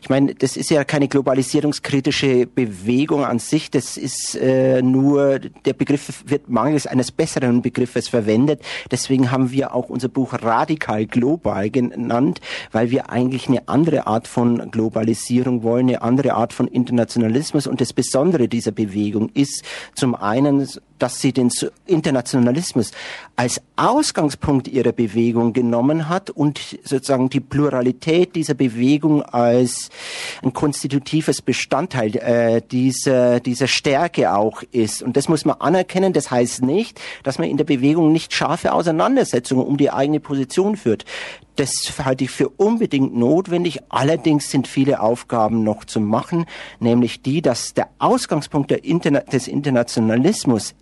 ich 0.00 0.08
meine, 0.08 0.34
das 0.34 0.56
ist 0.56 0.70
ja 0.70 0.82
keine 0.84 1.06
globalisierungskritische 1.06 2.46
Bewegung 2.46 3.24
an 3.24 3.38
sich. 3.38 3.70
Das 3.70 3.96
ist 3.96 4.34
äh, 4.34 4.82
nur, 4.82 5.38
der 5.38 5.74
Begriff 5.74 6.24
wird 6.26 6.48
mangels 6.48 6.86
eines 6.86 7.12
besseren 7.12 7.62
Begriffes 7.62 8.08
verwendet. 8.08 8.62
Deswegen 8.90 9.30
haben 9.30 9.52
wir 9.52 9.74
auch 9.74 9.90
unser 9.90 10.08
Buch 10.08 10.32
radikal 10.32 11.06
global 11.06 11.70
genannt, 11.70 12.40
weil 12.72 12.90
wir 12.90 13.10
eigentlich 13.10 13.48
eine 13.48 13.68
andere 13.68 14.06
Art 14.06 14.26
von 14.26 14.70
Globalisierung 14.70 15.62
wollen, 15.62 15.88
eine 15.88 16.02
andere 16.02 16.34
Art 16.34 16.52
von 16.52 16.66
Internationalismus. 16.66 17.66
Und 17.66 17.80
das 17.80 17.92
Besondere 17.92 18.48
dieser 18.48 18.72
Bewegung 18.72 19.30
ist 19.34 19.62
zum 19.94 20.14
einen, 20.14 20.66
dass 20.98 21.20
sie 21.20 21.32
den 21.32 21.50
Internationalismus 22.46 22.92
als 23.36 23.60
Ausgangspunkt 23.76 24.68
ihrer 24.68 24.92
Bewegung 24.92 25.52
genommen 25.52 26.08
hat 26.08 26.30
und 26.30 26.78
sozusagen 26.84 27.28
die 27.28 27.40
Pluralität 27.40 28.34
dieser 28.34 28.54
Bewegung 28.54 29.22
als 29.22 29.90
ein 30.42 30.52
konstitutives 30.52 31.42
Bestandteil 31.42 32.16
äh, 32.16 32.62
dieser, 32.62 33.40
dieser 33.40 33.66
Stärke 33.66 34.32
auch 34.32 34.62
ist. 34.72 35.02
Und 35.02 35.16
das 35.16 35.28
muss 35.28 35.44
man 35.44 35.56
anerkennen. 35.60 36.12
Das 36.12 36.30
heißt 36.30 36.62
nicht, 36.62 37.00
dass 37.22 37.38
man 37.38 37.48
in 37.48 37.56
der 37.56 37.64
Bewegung 37.64 38.12
nicht 38.12 38.32
scharfe 38.32 38.72
Auseinandersetzungen 38.72 39.66
um 39.66 39.76
die 39.76 39.90
eigene 39.90 40.20
Position 40.20 40.76
führt. 40.76 41.04
Das 41.56 41.70
halte 42.04 42.24
ich 42.24 42.30
für 42.30 42.50
unbedingt 42.50 43.16
notwendig. 43.16 43.80
Allerdings 43.88 44.50
sind 44.50 44.68
viele 44.68 45.00
Aufgaben 45.00 45.64
noch 45.64 45.84
zu 45.84 46.00
machen, 46.00 46.44
nämlich 46.80 47.22
die, 47.22 47.40
dass 47.40 47.72
der 47.72 47.88
Ausgangspunkt 47.98 48.70
der 48.70 48.84
Interna 48.84 49.20
des 49.20 49.48
Internationalismus 49.48 50.74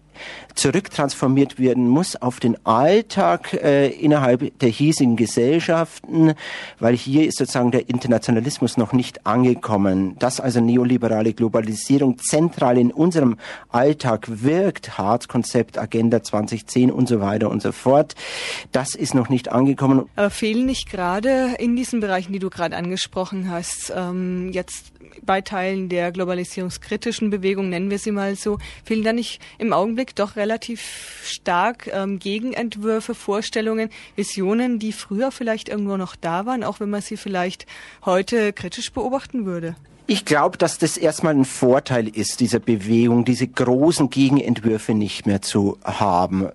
zurücktransformiert 0.54 1.58
werden 1.58 1.88
muss 1.88 2.16
auf 2.16 2.40
den 2.40 2.56
Alltag 2.64 3.52
äh, 3.54 3.88
innerhalb 3.88 4.58
der 4.58 4.68
hiesigen 4.68 5.16
Gesellschaften, 5.16 6.34
weil 6.78 6.96
hier 6.96 7.26
ist 7.26 7.38
sozusagen 7.38 7.70
der 7.70 7.88
Internationalismus 7.88 8.76
noch 8.76 8.92
nicht 8.92 9.26
angekommen. 9.26 10.16
Dass 10.18 10.40
also 10.40 10.60
neoliberale 10.60 11.32
Globalisierung 11.32 12.18
zentral 12.18 12.78
in 12.78 12.92
unserem 12.92 13.36
Alltag 13.70 14.26
wirkt, 14.28 14.98
Hartz-Konzept, 14.98 15.78
Agenda 15.78 16.22
2010 16.22 16.90
und 16.90 17.08
so 17.08 17.20
weiter 17.20 17.50
und 17.50 17.62
so 17.62 17.72
fort, 17.72 18.14
das 18.72 18.94
ist 18.94 19.14
noch 19.14 19.28
nicht 19.28 19.50
angekommen. 19.50 20.08
Aber 20.16 20.30
fehlen 20.30 20.66
nicht 20.66 20.90
gerade 20.90 21.54
in 21.58 21.76
diesen 21.76 22.00
Bereichen, 22.00 22.32
die 22.32 22.38
du 22.38 22.50
gerade 22.50 22.76
angesprochen 22.76 23.50
hast, 23.50 23.92
ähm, 23.94 24.50
jetzt 24.52 24.92
bei 25.22 25.40
Teilen 25.40 25.88
der 25.88 26.12
globalisierungskritischen 26.12 27.30
Bewegung, 27.30 27.68
nennen 27.68 27.90
wir 27.90 27.98
sie 27.98 28.10
mal 28.10 28.36
so, 28.36 28.58
fehlen 28.84 29.02
da 29.02 29.12
nicht 29.12 29.40
im 29.58 29.72
Augenblick 29.72 30.03
doch 30.12 30.36
relativ 30.36 31.22
stark 31.24 31.88
ähm, 31.92 32.18
Gegenentwürfe, 32.18 33.14
Vorstellungen, 33.14 33.90
Visionen, 34.16 34.78
die 34.78 34.92
früher 34.92 35.30
vielleicht 35.30 35.68
irgendwo 35.68 35.96
noch 35.96 36.16
da 36.16 36.46
waren, 36.46 36.64
auch 36.64 36.80
wenn 36.80 36.90
man 36.90 37.02
sie 37.02 37.16
vielleicht 37.16 37.66
heute 38.04 38.52
kritisch 38.52 38.92
beobachten 38.92 39.46
würde? 39.46 39.74
Ich 40.06 40.26
glaube, 40.26 40.58
dass 40.58 40.76
das 40.76 40.98
erstmal 40.98 41.34
ein 41.34 41.46
Vorteil 41.46 42.08
ist, 42.08 42.40
dieser 42.40 42.58
Bewegung, 42.58 43.24
diese 43.24 43.48
großen 43.48 44.10
Gegenentwürfe 44.10 44.92
nicht 44.92 45.26
mehr 45.26 45.40
zu 45.40 45.78
haben. 45.82 46.50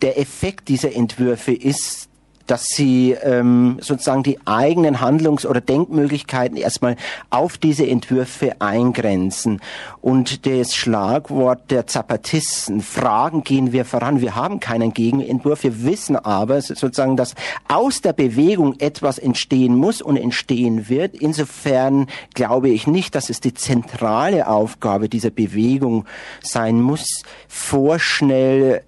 Der 0.00 0.18
Effekt 0.18 0.68
dieser 0.68 0.94
Entwürfe 0.94 1.52
ist, 1.52 2.08
dass 2.52 2.66
sie 2.66 3.12
ähm, 3.12 3.78
sozusagen 3.80 4.22
die 4.22 4.38
eigenen 4.44 5.00
Handlungs- 5.00 5.46
oder 5.46 5.62
Denkmöglichkeiten 5.62 6.58
erstmal 6.58 6.96
auf 7.30 7.56
diese 7.56 7.86
Entwürfe 7.86 8.60
eingrenzen. 8.60 9.62
Und 10.02 10.44
das 10.44 10.74
Schlagwort 10.74 11.70
der 11.70 11.86
Zapatisten, 11.86 12.82
Fragen 12.82 13.42
gehen 13.42 13.72
wir 13.72 13.86
voran, 13.86 14.20
wir 14.20 14.34
haben 14.34 14.60
keinen 14.60 14.92
Gegenentwurf, 14.92 15.64
wir 15.64 15.82
wissen 15.84 16.14
aber 16.14 16.60
sozusagen, 16.60 17.16
dass 17.16 17.34
aus 17.68 18.02
der 18.02 18.12
Bewegung 18.12 18.78
etwas 18.80 19.18
entstehen 19.18 19.74
muss 19.74 20.02
und 20.02 20.18
entstehen 20.18 20.90
wird. 20.90 21.14
Insofern 21.14 22.06
glaube 22.34 22.68
ich 22.68 22.86
nicht, 22.86 23.14
dass 23.14 23.30
es 23.30 23.40
die 23.40 23.54
zentrale 23.54 24.46
Aufgabe 24.46 25.08
dieser 25.08 25.30
Bewegung 25.30 26.04
sein 26.42 26.82
muss, 26.82 27.22
vorschnell 27.48 28.82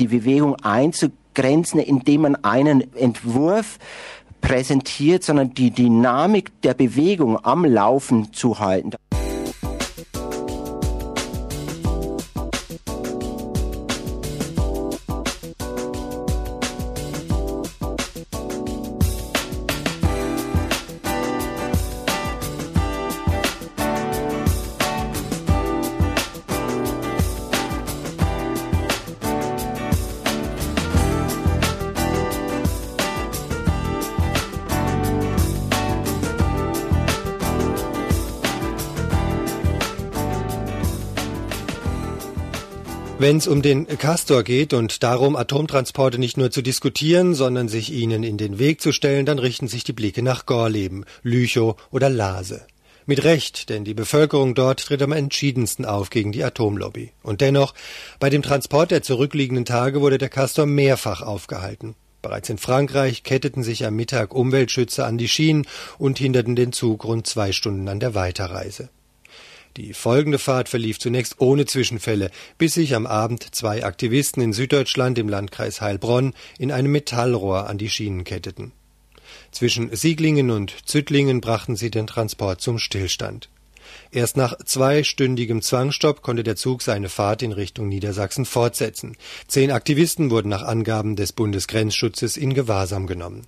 die 0.00 0.08
Bewegung 0.08 0.56
einzugehen 0.56 1.19
Grenzen, 1.34 1.80
indem 1.80 2.22
man 2.22 2.36
einen 2.36 2.94
Entwurf 2.94 3.78
präsentiert, 4.40 5.22
sondern 5.22 5.54
die 5.54 5.70
Dynamik 5.70 6.60
der 6.62 6.74
Bewegung 6.74 7.44
am 7.44 7.64
Laufen 7.64 8.32
zu 8.32 8.58
halten. 8.58 8.92
Wenn 43.20 43.36
es 43.36 43.46
um 43.46 43.60
den 43.60 43.86
Castor 43.86 44.42
geht 44.44 44.72
und 44.72 45.02
darum, 45.02 45.36
Atomtransporte 45.36 46.18
nicht 46.18 46.38
nur 46.38 46.50
zu 46.50 46.62
diskutieren, 46.62 47.34
sondern 47.34 47.68
sich 47.68 47.92
ihnen 47.92 48.22
in 48.22 48.38
den 48.38 48.58
Weg 48.58 48.80
zu 48.80 48.92
stellen, 48.92 49.26
dann 49.26 49.38
richten 49.38 49.68
sich 49.68 49.84
die 49.84 49.92
Blicke 49.92 50.22
nach 50.22 50.46
Gorleben, 50.46 51.04
Lüchow 51.22 51.76
oder 51.90 52.08
Lase. 52.08 52.62
Mit 53.04 53.22
Recht, 53.22 53.68
denn 53.68 53.84
die 53.84 53.92
Bevölkerung 53.92 54.54
dort 54.54 54.86
tritt 54.86 55.02
am 55.02 55.12
entschiedensten 55.12 55.84
auf 55.84 56.08
gegen 56.08 56.32
die 56.32 56.42
Atomlobby. 56.42 57.12
Und 57.22 57.42
dennoch, 57.42 57.74
bei 58.20 58.30
dem 58.30 58.40
Transport 58.40 58.90
der 58.90 59.02
zurückliegenden 59.02 59.66
Tage 59.66 60.00
wurde 60.00 60.16
der 60.16 60.30
Castor 60.30 60.64
mehrfach 60.64 61.20
aufgehalten. 61.20 61.96
Bereits 62.22 62.48
in 62.48 62.56
Frankreich 62.56 63.22
ketteten 63.22 63.62
sich 63.62 63.84
am 63.84 63.96
Mittag 63.96 64.34
Umweltschützer 64.34 65.04
an 65.04 65.18
die 65.18 65.28
Schienen 65.28 65.66
und 65.98 66.18
hinderten 66.18 66.56
den 66.56 66.72
Zug 66.72 67.04
rund 67.04 67.26
zwei 67.26 67.52
Stunden 67.52 67.86
an 67.88 68.00
der 68.00 68.14
Weiterreise. 68.14 68.88
Die 69.76 69.94
folgende 69.94 70.38
Fahrt 70.38 70.68
verlief 70.68 70.98
zunächst 70.98 71.36
ohne 71.40 71.64
Zwischenfälle, 71.64 72.30
bis 72.58 72.74
sich 72.74 72.94
am 72.94 73.06
Abend 73.06 73.54
zwei 73.54 73.84
Aktivisten 73.84 74.42
in 74.42 74.52
Süddeutschland 74.52 75.18
im 75.18 75.28
Landkreis 75.28 75.80
Heilbronn 75.80 76.34
in 76.58 76.72
einem 76.72 76.90
Metallrohr 76.90 77.68
an 77.68 77.78
die 77.78 77.88
Schienen 77.88 78.24
ketteten. 78.24 78.72
Zwischen 79.52 79.94
Sieglingen 79.94 80.50
und 80.50 80.74
Züttlingen 80.88 81.40
brachten 81.40 81.76
sie 81.76 81.90
den 81.90 82.08
Transport 82.08 82.60
zum 82.60 82.78
Stillstand. 82.78 83.48
Erst 84.12 84.36
nach 84.36 84.56
zweistündigem 84.64 85.62
Zwangstopp 85.62 86.22
konnte 86.22 86.42
der 86.42 86.56
Zug 86.56 86.82
seine 86.82 87.08
Fahrt 87.08 87.42
in 87.42 87.52
Richtung 87.52 87.88
Niedersachsen 87.88 88.44
fortsetzen. 88.44 89.16
Zehn 89.46 89.70
Aktivisten 89.70 90.30
wurden 90.30 90.48
nach 90.48 90.62
Angaben 90.62 91.16
des 91.16 91.32
Bundesgrenzschutzes 91.32 92.36
in 92.36 92.54
Gewahrsam 92.54 93.06
genommen. 93.06 93.46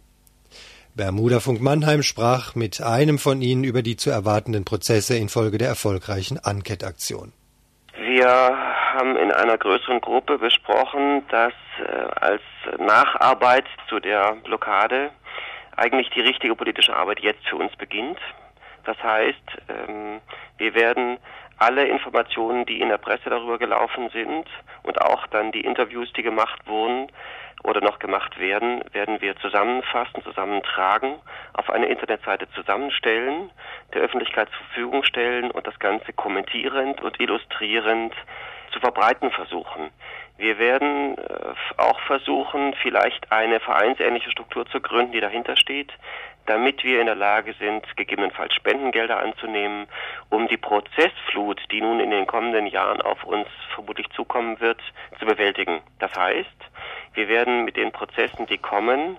Bermuda-Funk 0.95 1.63
Mannheim 1.63 2.03
sprach 2.03 2.55
mit 2.55 2.83
einem 2.83 3.19
von 3.19 3.41
ihnen 3.41 3.65
über 3.65 3.83
die 3.83 3.97
zu 3.97 4.11
erwartenden 4.11 4.65
Prozesse 4.65 5.17
infolge 5.17 5.57
der 5.57 5.69
erfolgreichen 5.69 6.39
Anket-Aktion. 6.39 7.33
Wir 7.99 8.29
haben 8.29 9.17
in 9.17 9.33
einer 9.33 9.57
größeren 9.57 10.03
Gruppe 10.03 10.37
besprochen, 10.37 11.23
dass 11.31 11.55
äh, 11.79 11.93
als 12.21 12.43
Nacharbeit 12.79 13.65
zu 13.89 14.01
der 14.01 14.37
Blockade 14.45 15.11
eigentlich 15.77 16.11
die 16.11 16.21
richtige 16.21 16.55
politische 16.55 16.95
Arbeit 16.95 17.21
jetzt 17.21 17.47
für 17.49 17.57
uns 17.57 17.75
beginnt. 17.77 18.19
Das 18.85 19.03
heißt, 19.03 19.59
ähm, 19.69 20.21
wir 20.59 20.75
werden 20.75 21.17
alle 21.59 21.87
Informationen, 21.87 22.66
die 22.66 22.80
in 22.80 22.88
der 22.88 22.99
Presse 22.99 23.30
darüber 23.30 23.59
gelaufen 23.59 24.11
sind 24.11 24.47
und 24.82 25.00
auch 25.00 25.26
dann 25.28 25.52
die 25.52 25.61
Interviews, 25.61 26.12
die 26.12 26.23
gemacht 26.23 26.66
wurden, 26.66 27.09
oder 27.64 27.80
noch 27.80 27.99
gemacht 27.99 28.38
werden, 28.38 28.82
werden 28.92 29.21
wir 29.21 29.37
zusammenfassen, 29.37 30.23
zusammentragen, 30.23 31.14
auf 31.52 31.71
eine 31.71 31.87
Internetseite 31.87 32.49
zusammenstellen, 32.54 33.50
der 33.94 34.02
Öffentlichkeit 34.02 34.49
zur 34.50 34.66
Verfügung 34.66 35.04
stellen 35.04 35.50
und 35.50 35.66
das 35.66 35.78
Ganze 35.78 36.12
kommentierend 36.12 37.00
und 37.02 37.21
illustrierend 37.21 38.14
zu 38.73 38.80
verbreiten 38.80 39.30
versuchen. 39.30 39.90
Wir 40.38 40.59
werden 40.59 41.18
äh, 41.18 41.21
auch 41.76 42.00
versuchen, 42.00 42.75
vielleicht 42.82 43.30
eine 43.30 43.61
vereinsähnliche 43.61 44.30
Struktur 44.30 44.66
zu 44.66 44.80
gründen, 44.80 45.12
die 45.12 45.21
dahinter 45.21 45.56
steht, 45.56 45.92
damit 46.47 46.85
wir 46.85 47.01
in 47.01 47.07
der 47.07 47.15
Lage 47.15 47.55
sind, 47.59 47.85
gegebenenfalls 47.97 48.55
Spendengelder 48.55 49.21
anzunehmen, 49.21 49.87
um 50.31 50.49
die 50.49 50.57
Prozessflut, 50.57 51.61
die 51.71 51.81
nun 51.81 52.01
in 52.01 52.11
den 52.11 52.27
kommenden 52.27 52.67
Jahren 52.67 53.01
auf 53.01 53.25
uns 53.25 53.49
vermutlich 53.75 54.09
zukommen 54.11 54.61
wird, 54.61 54.81
zu 55.19 55.27
bewältigen. 55.27 55.81
Das 55.99 56.15
heißt, 56.15 56.49
wir 57.15 57.29
werden 57.29 57.65
mit 57.65 57.77
den 57.77 57.93
Prozessen, 57.93 58.47
die 58.47 58.59
kommen, 58.59 59.19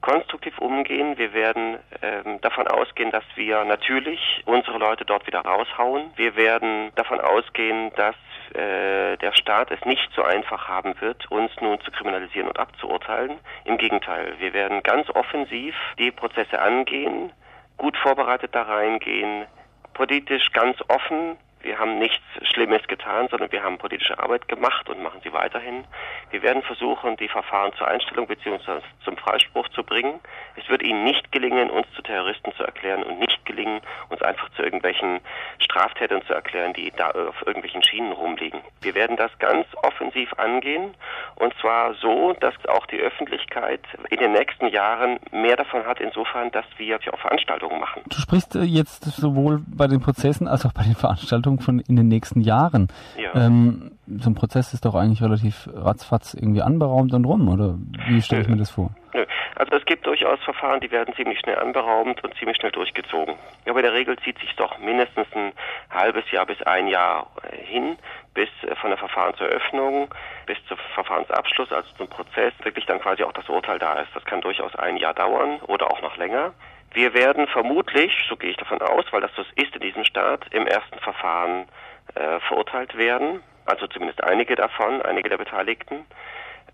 konstruktiv 0.00 0.58
umgehen. 0.58 1.18
Wir 1.18 1.32
werden 1.34 1.78
ähm, 2.02 2.40
davon 2.40 2.66
ausgehen, 2.68 3.10
dass 3.10 3.24
wir 3.34 3.64
natürlich 3.64 4.42
unsere 4.46 4.78
Leute 4.78 5.04
dort 5.04 5.26
wieder 5.26 5.40
raushauen. 5.40 6.10
Wir 6.16 6.36
werden 6.36 6.92
davon 6.94 7.20
ausgehen, 7.20 7.92
dass 7.96 8.14
äh, 8.54 9.16
der 9.16 9.32
Staat 9.32 9.70
es 9.70 9.84
nicht 9.84 10.08
so 10.14 10.22
einfach 10.22 10.68
haben 10.68 11.00
wird, 11.00 11.30
uns 11.30 11.50
nun 11.60 11.80
zu 11.80 11.90
kriminalisieren 11.90 12.48
und 12.48 12.58
abzuurteilen. 12.58 13.38
Im 13.64 13.78
Gegenteil, 13.78 14.34
wir 14.38 14.52
werden 14.52 14.82
ganz 14.82 15.08
offensiv 15.10 15.74
die 15.98 16.10
Prozesse 16.10 16.60
angehen, 16.60 17.32
gut 17.76 17.96
vorbereitet 17.96 18.54
da 18.54 18.62
reingehen, 18.62 19.46
politisch 19.94 20.52
ganz 20.52 20.78
offen 20.88 21.36
wir 21.62 21.78
haben 21.78 21.98
nichts 21.98 22.22
Schlimmes 22.42 22.86
getan, 22.88 23.28
sondern 23.30 23.52
wir 23.52 23.62
haben 23.62 23.78
politische 23.78 24.18
Arbeit 24.18 24.48
gemacht 24.48 24.88
und 24.88 25.02
machen 25.02 25.20
sie 25.22 25.32
weiterhin. 25.32 25.84
Wir 26.30 26.42
werden 26.42 26.62
versuchen, 26.62 27.16
die 27.16 27.28
Verfahren 27.28 27.72
zur 27.74 27.88
Einstellung 27.88 28.26
bzw. 28.26 28.80
zum 29.04 29.16
Freispruch 29.16 29.68
zu 29.70 29.82
bringen. 29.82 30.20
Es 30.56 30.68
wird 30.68 30.82
ihnen 30.82 31.04
nicht 31.04 31.30
gelingen, 31.32 31.70
uns 31.70 31.86
zu 31.94 32.02
Terroristen 32.02 32.52
zu 32.56 32.64
erklären 32.64 33.02
und 33.02 33.18
nicht 33.18 33.44
gelingen, 33.44 33.80
uns 34.08 34.22
einfach 34.22 34.48
zu 34.50 34.62
irgendwelchen 34.62 35.20
Straftätern 35.58 36.22
zu 36.26 36.34
erklären, 36.34 36.72
die 36.72 36.92
da 36.96 37.10
auf 37.10 37.46
irgendwelchen 37.46 37.82
Schienen 37.82 38.12
rumliegen. 38.12 38.60
Wir 38.80 38.94
werden 38.94 39.16
das 39.16 39.30
ganz 39.38 39.66
offensiv 39.82 40.32
angehen 40.34 40.94
und 41.36 41.54
zwar 41.60 41.94
so, 41.94 42.34
dass 42.40 42.54
auch 42.68 42.86
die 42.86 42.98
Öffentlichkeit 42.98 43.80
in 44.10 44.18
den 44.18 44.32
nächsten 44.32 44.68
Jahren 44.68 45.18
mehr 45.32 45.56
davon 45.56 45.84
hat, 45.84 46.00
insofern, 46.00 46.50
dass 46.50 46.64
wir 46.76 46.98
auch 47.12 47.18
Veranstaltungen 47.18 47.80
machen. 47.80 48.02
Du 48.08 48.16
sprichst 48.16 48.56
äh, 48.56 48.62
jetzt 48.62 49.04
sowohl 49.04 49.62
bei 49.66 49.86
den 49.86 50.00
Prozessen 50.00 50.48
als 50.48 50.66
auch 50.66 50.72
bei 50.72 50.82
den 50.82 50.94
Veranstaltungen 50.94 51.49
von 51.58 51.80
in 51.80 51.96
den 51.96 52.08
nächsten 52.08 52.40
Jahren. 52.40 52.88
Ja. 53.16 53.34
Ähm, 53.34 53.92
so 54.06 54.30
ein 54.30 54.34
Prozess 54.34 54.72
ist 54.74 54.84
doch 54.84 54.94
eigentlich 54.94 55.22
relativ 55.22 55.68
ratzfatz 55.74 56.34
irgendwie 56.34 56.62
anberaumt 56.62 57.12
und 57.14 57.24
rum, 57.24 57.48
oder 57.48 57.76
wie 58.08 58.22
stelle 58.22 58.42
ich 58.42 58.48
mir 58.48 58.56
das 58.56 58.70
vor? 58.70 58.90
Nö. 59.14 59.24
Also 59.56 59.76
es 59.76 59.84
gibt 59.84 60.06
durchaus 60.06 60.42
Verfahren, 60.42 60.80
die 60.80 60.90
werden 60.90 61.14
ziemlich 61.14 61.38
schnell 61.40 61.58
anberaumt 61.58 62.24
und 62.24 62.34
ziemlich 62.36 62.56
schnell 62.56 62.70
durchgezogen. 62.70 63.34
Aber 63.68 63.80
in 63.80 63.84
der 63.84 63.92
Regel 63.92 64.16
zieht 64.20 64.38
sich 64.38 64.56
doch 64.56 64.78
mindestens 64.78 65.26
ein 65.34 65.52
halbes 65.90 66.30
Jahr 66.30 66.46
bis 66.46 66.62
ein 66.62 66.86
Jahr 66.86 67.26
äh, 67.42 67.56
hin, 67.66 67.96
bis 68.32 68.48
äh, 68.62 68.74
von 68.76 68.90
der 68.90 68.98
Verfahrenseröffnung 68.98 70.08
bis 70.46 70.56
zum 70.66 70.78
Verfahrensabschluss, 70.94 71.70
also 71.72 71.88
zum 71.98 72.08
Prozess, 72.08 72.52
wirklich 72.62 72.86
dann 72.86 73.00
quasi 73.00 73.22
auch 73.22 73.32
das 73.32 73.48
Urteil 73.48 73.78
da 73.78 74.00
ist. 74.00 74.08
Das 74.14 74.24
kann 74.24 74.40
durchaus 74.40 74.74
ein 74.76 74.96
Jahr 74.96 75.14
dauern 75.14 75.60
oder 75.66 75.90
auch 75.90 76.00
noch 76.00 76.16
länger. 76.16 76.52
Wir 76.92 77.14
werden 77.14 77.46
vermutlich, 77.46 78.12
so 78.28 78.36
gehe 78.36 78.50
ich 78.50 78.56
davon 78.56 78.82
aus, 78.82 79.04
weil 79.12 79.20
das 79.20 79.30
so 79.36 79.42
ist 79.54 79.74
in 79.74 79.80
diesem 79.80 80.04
Staat, 80.04 80.44
im 80.52 80.66
ersten 80.66 80.98
Verfahren 80.98 81.68
äh, 82.14 82.40
verurteilt 82.40 82.96
werden. 82.96 83.42
Also 83.66 83.86
zumindest 83.86 84.22
einige 84.24 84.56
davon, 84.56 85.00
einige 85.02 85.28
der 85.28 85.38
Beteiligten. 85.38 86.04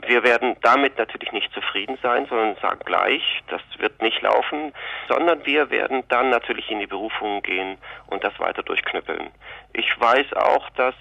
Wir 0.06 0.22
werden 0.22 0.56
damit 0.62 0.98
natürlich 0.98 1.32
nicht 1.32 1.52
zufrieden 1.52 1.98
sein, 2.02 2.26
sondern 2.26 2.56
sagen 2.56 2.80
gleich, 2.84 3.42
das 3.48 3.62
wird 3.78 4.00
nicht 4.02 4.20
laufen, 4.22 4.72
sondern 5.08 5.44
wir 5.46 5.70
werden 5.70 6.04
dann 6.08 6.30
natürlich 6.30 6.70
in 6.70 6.80
die 6.80 6.86
Berufung 6.86 7.42
gehen 7.42 7.78
und 8.06 8.22
das 8.22 8.38
weiter 8.38 8.62
durchknüppeln. 8.62 9.30
Ich 9.72 10.00
weiß 10.00 10.32
auch, 10.34 10.68
dass 10.70 10.94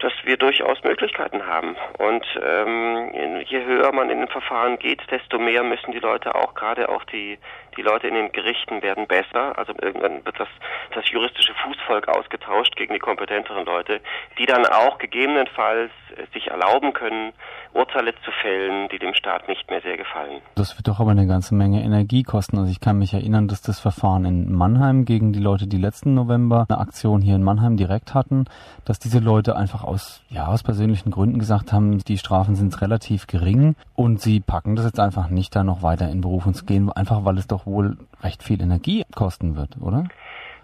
dass 0.00 0.12
wir 0.24 0.36
durchaus 0.36 0.82
Möglichkeiten 0.82 1.46
haben. 1.46 1.76
Und 1.98 2.26
ähm, 2.42 3.42
je 3.46 3.64
höher 3.64 3.92
man 3.92 4.10
in 4.10 4.18
den 4.20 4.28
Verfahren 4.28 4.78
geht, 4.78 5.02
desto 5.10 5.38
mehr 5.38 5.62
müssen 5.62 5.92
die 5.92 5.98
Leute 5.98 6.34
auch, 6.34 6.54
gerade 6.54 6.88
auch 6.88 7.04
die, 7.04 7.38
die 7.76 7.82
Leute 7.82 8.08
in 8.08 8.14
den 8.14 8.32
Gerichten 8.32 8.82
werden 8.82 9.06
besser. 9.06 9.56
Also 9.58 9.72
irgendwann 9.80 10.24
wird 10.24 10.38
das, 10.38 10.48
das 10.94 11.08
juristische 11.10 11.54
Fußvolk 11.54 12.08
ausgetauscht 12.08 12.76
gegen 12.76 12.94
die 12.94 13.00
kompetenteren 13.00 13.64
Leute, 13.64 14.00
die 14.38 14.46
dann 14.46 14.66
auch 14.66 14.98
gegebenenfalls 14.98 15.90
sich 16.32 16.48
erlauben 16.48 16.92
können, 16.92 17.32
Urteile 17.72 18.12
zu 18.24 18.32
fällen, 18.42 18.88
die 18.88 18.98
dem 18.98 19.14
Staat 19.14 19.46
nicht 19.48 19.70
mehr 19.70 19.80
sehr 19.80 19.96
gefallen. 19.96 20.40
Das 20.56 20.76
wird 20.76 20.88
doch 20.88 20.98
aber 20.98 21.12
eine 21.12 21.26
ganze 21.26 21.54
Menge 21.54 21.82
Energie 21.82 22.24
kosten. 22.24 22.58
Also 22.58 22.70
ich 22.70 22.80
kann 22.80 22.98
mich 22.98 23.14
erinnern, 23.14 23.46
dass 23.46 23.62
das 23.62 23.78
Verfahren 23.78 24.24
in 24.24 24.52
Mannheim 24.52 25.04
gegen 25.04 25.32
die 25.32 25.38
Leute, 25.38 25.68
die 25.68 25.78
letzten 25.78 26.14
November 26.14 26.66
eine 26.68 26.78
Aktion 26.78 27.22
hier 27.22 27.36
in 27.36 27.44
Mannheim 27.44 27.76
direkt 27.76 28.14
hatten, 28.14 28.46
dass 28.84 28.98
diese 28.98 29.20
Leute 29.20 29.56
einfach 29.56 29.84
aus, 29.84 30.24
ja, 30.30 30.46
aus 30.46 30.62
persönlichen 30.62 31.10
Gründen 31.10 31.38
gesagt 31.38 31.72
haben, 31.72 31.98
die 31.98 32.18
Strafen 32.18 32.56
sind 32.56 32.80
relativ 32.80 33.28
gering 33.28 33.76
und 33.94 34.20
sie 34.20 34.40
packen 34.40 34.74
das 34.74 34.86
jetzt 34.86 35.00
einfach 35.00 35.28
nicht, 35.28 35.54
da 35.54 35.62
noch 35.62 35.82
weiter 35.82 36.10
in 36.10 36.20
Berufung 36.20 36.54
zu 36.54 36.64
gehen, 36.64 36.90
einfach 36.90 37.24
weil 37.24 37.38
es 37.38 37.46
doch 37.46 37.59
wohl 37.66 37.96
recht 38.22 38.42
viel 38.42 38.60
Energie 38.60 39.04
kosten 39.14 39.56
wird, 39.56 39.76
oder? 39.80 40.04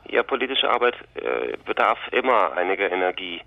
Ja, 0.09 0.23
politische 0.23 0.71
Arbeit 0.71 0.95
äh, 1.15 1.57
bedarf 1.65 1.99
immer 2.13 2.53
einiger 2.57 2.91
Energie. 2.91 3.41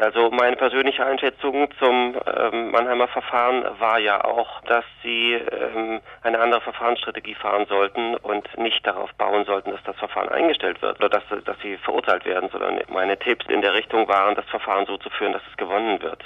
Also 0.00 0.30
meine 0.30 0.56
persönliche 0.56 1.04
Einschätzung 1.04 1.68
zum 1.78 2.16
ähm, 2.26 2.70
Mannheimer 2.70 3.08
Verfahren 3.08 3.64
war 3.78 3.98
ja 3.98 4.24
auch, 4.24 4.60
dass 4.62 4.84
sie 5.02 5.34
ähm, 5.34 6.00
eine 6.22 6.38
andere 6.38 6.60
Verfahrensstrategie 6.60 7.34
fahren 7.34 7.66
sollten 7.68 8.16
und 8.16 8.46
nicht 8.58 8.86
darauf 8.86 9.12
bauen 9.14 9.44
sollten, 9.44 9.70
dass 9.70 9.82
das 9.84 9.96
Verfahren 9.96 10.28
eingestellt 10.28 10.80
wird 10.80 10.98
oder 10.98 11.08
dass, 11.08 11.22
dass 11.44 11.58
sie 11.60 11.76
verurteilt 11.78 12.24
werden, 12.24 12.48
sondern 12.50 12.80
meine 12.88 13.18
Tipps 13.18 13.46
in 13.46 13.60
der 13.60 13.74
Richtung 13.74 14.08
waren, 14.08 14.34
das 14.34 14.46
Verfahren 14.46 14.86
so 14.86 14.96
zu 14.96 15.10
führen, 15.10 15.32
dass 15.32 15.42
es 15.50 15.56
gewonnen 15.56 16.00
wird. 16.02 16.22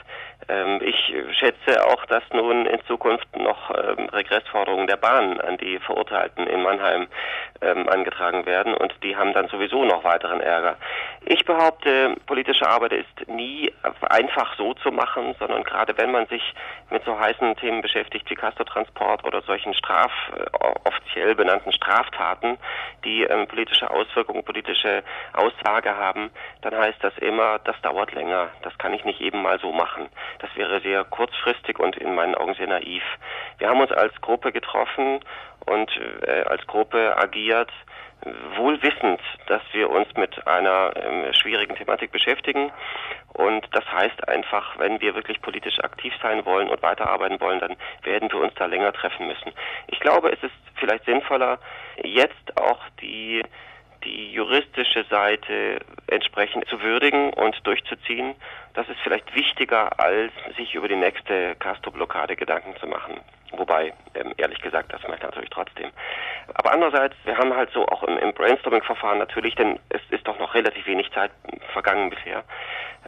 Ähm, 0.49 0.81
ich 0.83 1.15
schätze 1.33 1.85
auch, 1.87 2.05
dass 2.07 2.23
nun 2.33 2.67
in 2.67 2.81
Zukunft 2.87 3.27
noch 3.37 3.71
ähm, 3.71 4.09
Regressforderungen 4.11 4.87
der 4.87 4.97
Bahn 4.97 5.41
an 5.41 5.57
die 5.57 5.79
Verurteilten 5.81 6.47
in 6.47 6.63
Mannheim 6.63 7.09
ähm, 7.63 7.89
angetragen 7.89 8.47
werden 8.47 8.75
und 8.75 8.95
die 9.03 9.17
haben 9.17 9.33
dann 9.33 9.49
sowieso 9.49 9.85
noch 9.85 10.05
weiteren 10.05 10.41
Ärger. 10.41 10.77
Ich 11.29 11.45
behaupte, 11.45 12.15
politische 12.27 12.69
Arbeit 12.69 12.93
ist 12.93 13.29
nie 13.29 13.73
einfach 14.11 14.57
so 14.57 14.75
zu 14.75 14.93
machen, 14.93 15.35
sondern 15.41 15.65
gerade 15.65 15.99
wenn 15.99 16.13
man 16.13 16.29
sich 16.29 16.55
mit 16.89 17.05
so 17.05 17.19
heißen 17.19 17.57
Themen 17.57 17.83
beschäftigt 17.83 18.31
wie 18.31 18.37
Castortransport 18.37 19.25
oder 19.25 19.43
solchen 19.43 19.75
straf, 19.75 20.13
äh, 20.37 20.45
offiziell 20.85 21.35
benannten 21.35 21.73
Straftaten, 21.73 22.59
die 23.05 23.25
ähm, 23.25 23.49
politische 23.49 23.91
Auswirkungen, 23.91 24.45
politische 24.45 25.03
Aussage 25.33 25.97
haben, 25.97 26.31
dann 26.63 26.77
heißt 26.77 27.03
das 27.03 27.19
immer, 27.19 27.59
das 27.65 27.75
dauert 27.83 28.13
länger. 28.13 28.51
Das 28.63 28.79
kann 28.79 28.95
ich 28.95 29.05
nicht 29.05 29.21
eben 29.21 29.43
mal 29.43 29.59
so 29.59 29.73
machen. 29.73 30.09
Das 30.39 30.51
wäre 30.55 30.81
sehr 30.81 31.03
kurzfristig 31.03 31.81
und 31.81 31.97
in 31.97 32.15
meinen 32.15 32.37
Augen 32.37 32.55
sehr 32.55 32.69
naiv. 32.69 33.03
Wir 33.59 33.69
haben 33.69 33.81
uns 33.81 33.91
als 33.91 34.15
Gruppe 34.21 34.53
getroffen 34.53 35.19
und 35.67 35.91
äh, 36.23 36.43
als 36.43 36.65
Gruppe 36.69 37.17
agiert, 37.17 37.73
wohl 38.57 38.83
wissend, 38.83 39.21
dass 39.47 39.63
wir 39.73 39.91
uns 39.91 40.09
mit 40.17 40.47
einer 40.47 40.93
ähm, 40.97 41.33
schwierigen 41.33 41.77
Thematik 41.77 42.13
beschäftigen. 42.13 42.73
Und 43.35 43.67
das 43.73 43.85
heißt 43.93 44.29
einfach, 44.29 44.79
wenn 44.79 45.01
wir 45.01 45.15
wirklich 45.15 45.41
politisch 45.43 45.79
aktiv 45.81 46.13
sein 46.23 46.45
wollen 46.45 46.69
und 46.69 46.83
weiterarbeiten 46.83 47.41
wollen, 47.41 47.61
dann 47.61 47.77
werden 48.03 48.31
wir 48.33 48.41
uns 48.41 48.55
da 48.55 48.67
länger 48.67 48.93
treffen 48.93 49.27
müssen. 49.27 49.53
Ich 49.89 50.01
glaube, 50.01 50.33
es 50.33 50.43
ist 50.43 50.55
vielleicht 50.77 51.05
sinnvoller, 51.05 51.59
jetzt 52.03 52.57
auch 52.57 52.81
die 53.01 53.43
die 54.05 54.33
juristische 54.33 55.05
Seite 55.11 55.81
entsprechend 56.07 56.67
zu 56.69 56.81
würdigen 56.81 57.33
und 57.33 57.57
durchzuziehen. 57.67 58.35
Das 58.77 58.87
ist 58.91 59.01
vielleicht 59.01 59.35
wichtiger, 59.35 59.99
als 59.99 60.33
sich 60.55 60.75
über 60.75 60.87
die 60.87 60.97
nächste 60.97 61.57
Castro-Blockade 61.57 62.37
Gedanken 62.37 62.77
zu 62.77 62.87
machen. 62.87 63.19
Wobei, 63.53 63.95
ähm, 64.15 64.35
ehrlich 64.37 64.61
gesagt, 64.61 64.93
das 64.93 65.03
mache 65.05 65.17
ich 65.17 65.23
natürlich 65.23 65.49
trotzdem. 65.49 65.91
Aber 66.53 66.73
andererseits, 66.73 67.15
wir 67.25 67.39
haben 67.39 67.57
halt 67.57 67.71
so 67.71 67.87
auch 67.87 68.03
im, 68.03 68.19
im 68.19 68.35
Brainstorming-Verfahren 68.35 69.19
natürlich, 69.19 69.55
denn 69.55 69.79
es 69.89 70.03
ist 70.11 70.29
doch 70.29 70.39
noch 70.39 70.53
relativ 70.53 70.87
wenig 70.87 71.11
Zeit 71.13 71.31
vergangen 71.73 72.11
bisher. 72.11 72.45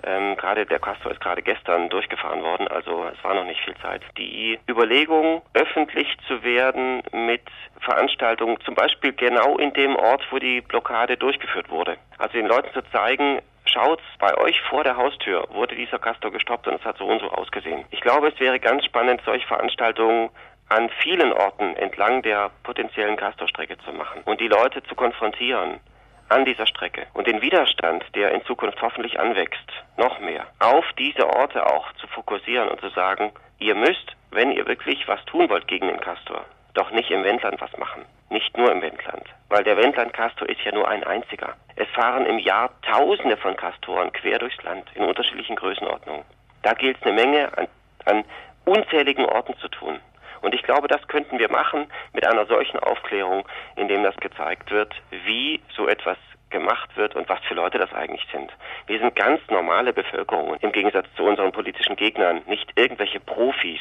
Ähm, 0.04 0.36
gerade 0.36 0.64
der 0.64 0.78
Castro 0.78 1.10
ist 1.10 1.20
gerade 1.20 1.42
gestern 1.42 1.90
durchgefahren 1.90 2.42
worden, 2.42 2.66
also 2.68 3.04
es 3.12 3.22
war 3.22 3.34
noch 3.34 3.44
nicht 3.44 3.60
viel 3.60 3.76
Zeit. 3.82 4.00
Die 4.16 4.58
Überlegung, 4.66 5.42
öffentlich 5.52 6.16
zu 6.28 6.42
werden 6.44 7.02
mit 7.12 7.42
Veranstaltungen, 7.80 8.58
zum 8.62 8.74
Beispiel 8.74 9.12
genau 9.12 9.58
in 9.58 9.74
dem 9.74 9.96
Ort, 9.96 10.26
wo 10.30 10.38
die 10.38 10.62
Blockade 10.62 11.18
durchgeführt 11.18 11.68
wurde. 11.68 11.98
Also 12.16 12.32
den 12.34 12.46
Leuten 12.46 12.72
zu 12.72 12.80
zeigen, 12.90 13.42
schaut, 13.68 14.00
bei 14.18 14.36
euch 14.38 14.60
vor 14.62 14.84
der 14.84 14.96
Haustür 14.96 15.46
wurde 15.50 15.76
dieser 15.76 15.98
Castor 15.98 16.30
gestoppt 16.30 16.66
und 16.66 16.74
es 16.74 16.84
hat 16.84 16.98
so 16.98 17.06
und 17.06 17.20
so 17.20 17.28
ausgesehen. 17.30 17.84
Ich 17.90 18.00
glaube, 18.00 18.28
es 18.28 18.40
wäre 18.40 18.58
ganz 18.58 18.84
spannend, 18.84 19.20
solche 19.24 19.46
Veranstaltungen 19.46 20.30
an 20.68 20.90
vielen 21.02 21.32
Orten 21.32 21.76
entlang 21.76 22.22
der 22.22 22.50
potenziellen 22.62 23.16
Castorstrecke 23.16 23.78
zu 23.78 23.92
machen 23.92 24.22
und 24.24 24.40
die 24.40 24.48
Leute 24.48 24.82
zu 24.82 24.94
konfrontieren 24.94 25.80
an 26.28 26.44
dieser 26.44 26.66
Strecke 26.66 27.06
und 27.14 27.26
den 27.26 27.40
Widerstand, 27.40 28.04
der 28.14 28.32
in 28.32 28.44
Zukunft 28.44 28.80
hoffentlich 28.82 29.18
anwächst, 29.18 29.72
noch 29.96 30.20
mehr 30.20 30.46
auf 30.58 30.84
diese 30.98 31.26
Orte 31.26 31.66
auch 31.66 31.90
zu 31.94 32.06
fokussieren 32.08 32.68
und 32.68 32.80
zu 32.80 32.90
sagen, 32.90 33.32
ihr 33.58 33.74
müsst, 33.74 34.14
wenn 34.30 34.52
ihr 34.52 34.66
wirklich 34.66 35.08
was 35.08 35.24
tun 35.24 35.48
wollt 35.48 35.66
gegen 35.68 35.88
den 35.88 36.00
Castor, 36.00 36.44
doch 36.78 36.90
nicht 36.92 37.10
im 37.10 37.24
Wendland 37.24 37.60
was 37.60 37.76
machen. 37.76 38.04
Nicht 38.30 38.56
nur 38.56 38.70
im 38.70 38.80
Wendland. 38.80 39.24
Weil 39.48 39.64
der 39.64 39.76
Wendland-Castor 39.76 40.48
ist 40.48 40.60
ja 40.62 40.72
nur 40.72 40.86
ein 40.86 41.02
einziger. 41.02 41.54
Es 41.76 41.88
fahren 41.88 42.24
im 42.24 42.38
Jahr 42.38 42.70
Tausende 42.82 43.36
von 43.36 43.56
Castoren 43.56 44.12
quer 44.12 44.38
durchs 44.38 44.62
Land 44.62 44.88
in 44.94 45.04
unterschiedlichen 45.04 45.56
Größenordnungen. 45.56 46.24
Da 46.62 46.74
gilt 46.74 46.98
es 46.98 47.02
eine 47.02 47.14
Menge 47.14 47.50
an, 47.58 47.68
an 48.04 48.24
unzähligen 48.64 49.24
Orten 49.24 49.56
zu 49.58 49.68
tun. 49.68 49.98
Und 50.40 50.54
ich 50.54 50.62
glaube, 50.62 50.86
das 50.86 51.06
könnten 51.08 51.38
wir 51.38 51.50
machen 51.50 51.86
mit 52.12 52.24
einer 52.26 52.46
solchen 52.46 52.78
Aufklärung, 52.78 53.44
indem 53.74 54.04
das 54.04 54.16
gezeigt 54.16 54.70
wird, 54.70 54.94
wie 55.24 55.60
so 55.74 55.88
etwas 55.88 56.16
gemacht 56.50 56.96
wird 56.96 57.16
und 57.16 57.28
was 57.28 57.40
für 57.40 57.54
Leute 57.54 57.78
das 57.78 57.92
eigentlich 57.92 58.26
sind. 58.32 58.52
Wir 58.86 59.00
sind 59.00 59.16
ganz 59.16 59.40
normale 59.50 59.92
Bevölkerung 59.92 60.56
im 60.60 60.72
Gegensatz 60.72 61.06
zu 61.16 61.24
unseren 61.24 61.52
politischen 61.52 61.96
Gegnern, 61.96 62.42
nicht 62.46 62.70
irgendwelche 62.76 63.20
Profis, 63.20 63.80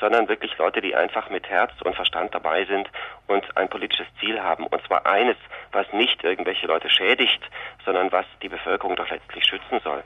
sondern 0.00 0.28
wirklich 0.28 0.56
Leute, 0.58 0.80
die 0.80 0.94
einfach 0.94 1.28
mit 1.30 1.48
Herz 1.48 1.72
und 1.84 1.94
Verstand 1.94 2.34
dabei 2.34 2.64
sind 2.64 2.88
und 3.26 3.56
ein 3.56 3.68
politisches 3.68 4.06
Ziel 4.20 4.40
haben. 4.40 4.66
Und 4.66 4.84
zwar 4.86 5.06
eines, 5.06 5.36
was 5.72 5.90
nicht 5.92 6.22
irgendwelche 6.24 6.66
Leute 6.66 6.88
schädigt, 6.88 7.42
sondern 7.84 8.12
was 8.12 8.26
die 8.42 8.48
Bevölkerung 8.48 8.96
doch 8.96 9.10
letztlich 9.10 9.44
schützen 9.44 9.80
soll. 9.82 10.02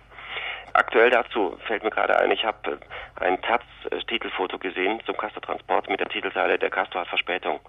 Aktuell 0.74 1.10
dazu 1.10 1.58
fällt 1.66 1.84
mir 1.84 1.90
gerade 1.90 2.18
ein, 2.18 2.30
ich 2.30 2.44
habe 2.44 2.78
ein 3.20 3.40
Taz-Titelfoto 3.42 4.58
gesehen 4.58 5.00
zum 5.04 5.16
Castor-Transport 5.16 5.90
mit 5.90 6.00
der 6.00 6.08
Titelseite 6.08 6.58
Der 6.58 6.70
Castor 6.70 7.02
hat 7.02 7.08
Verspätung. 7.08 7.60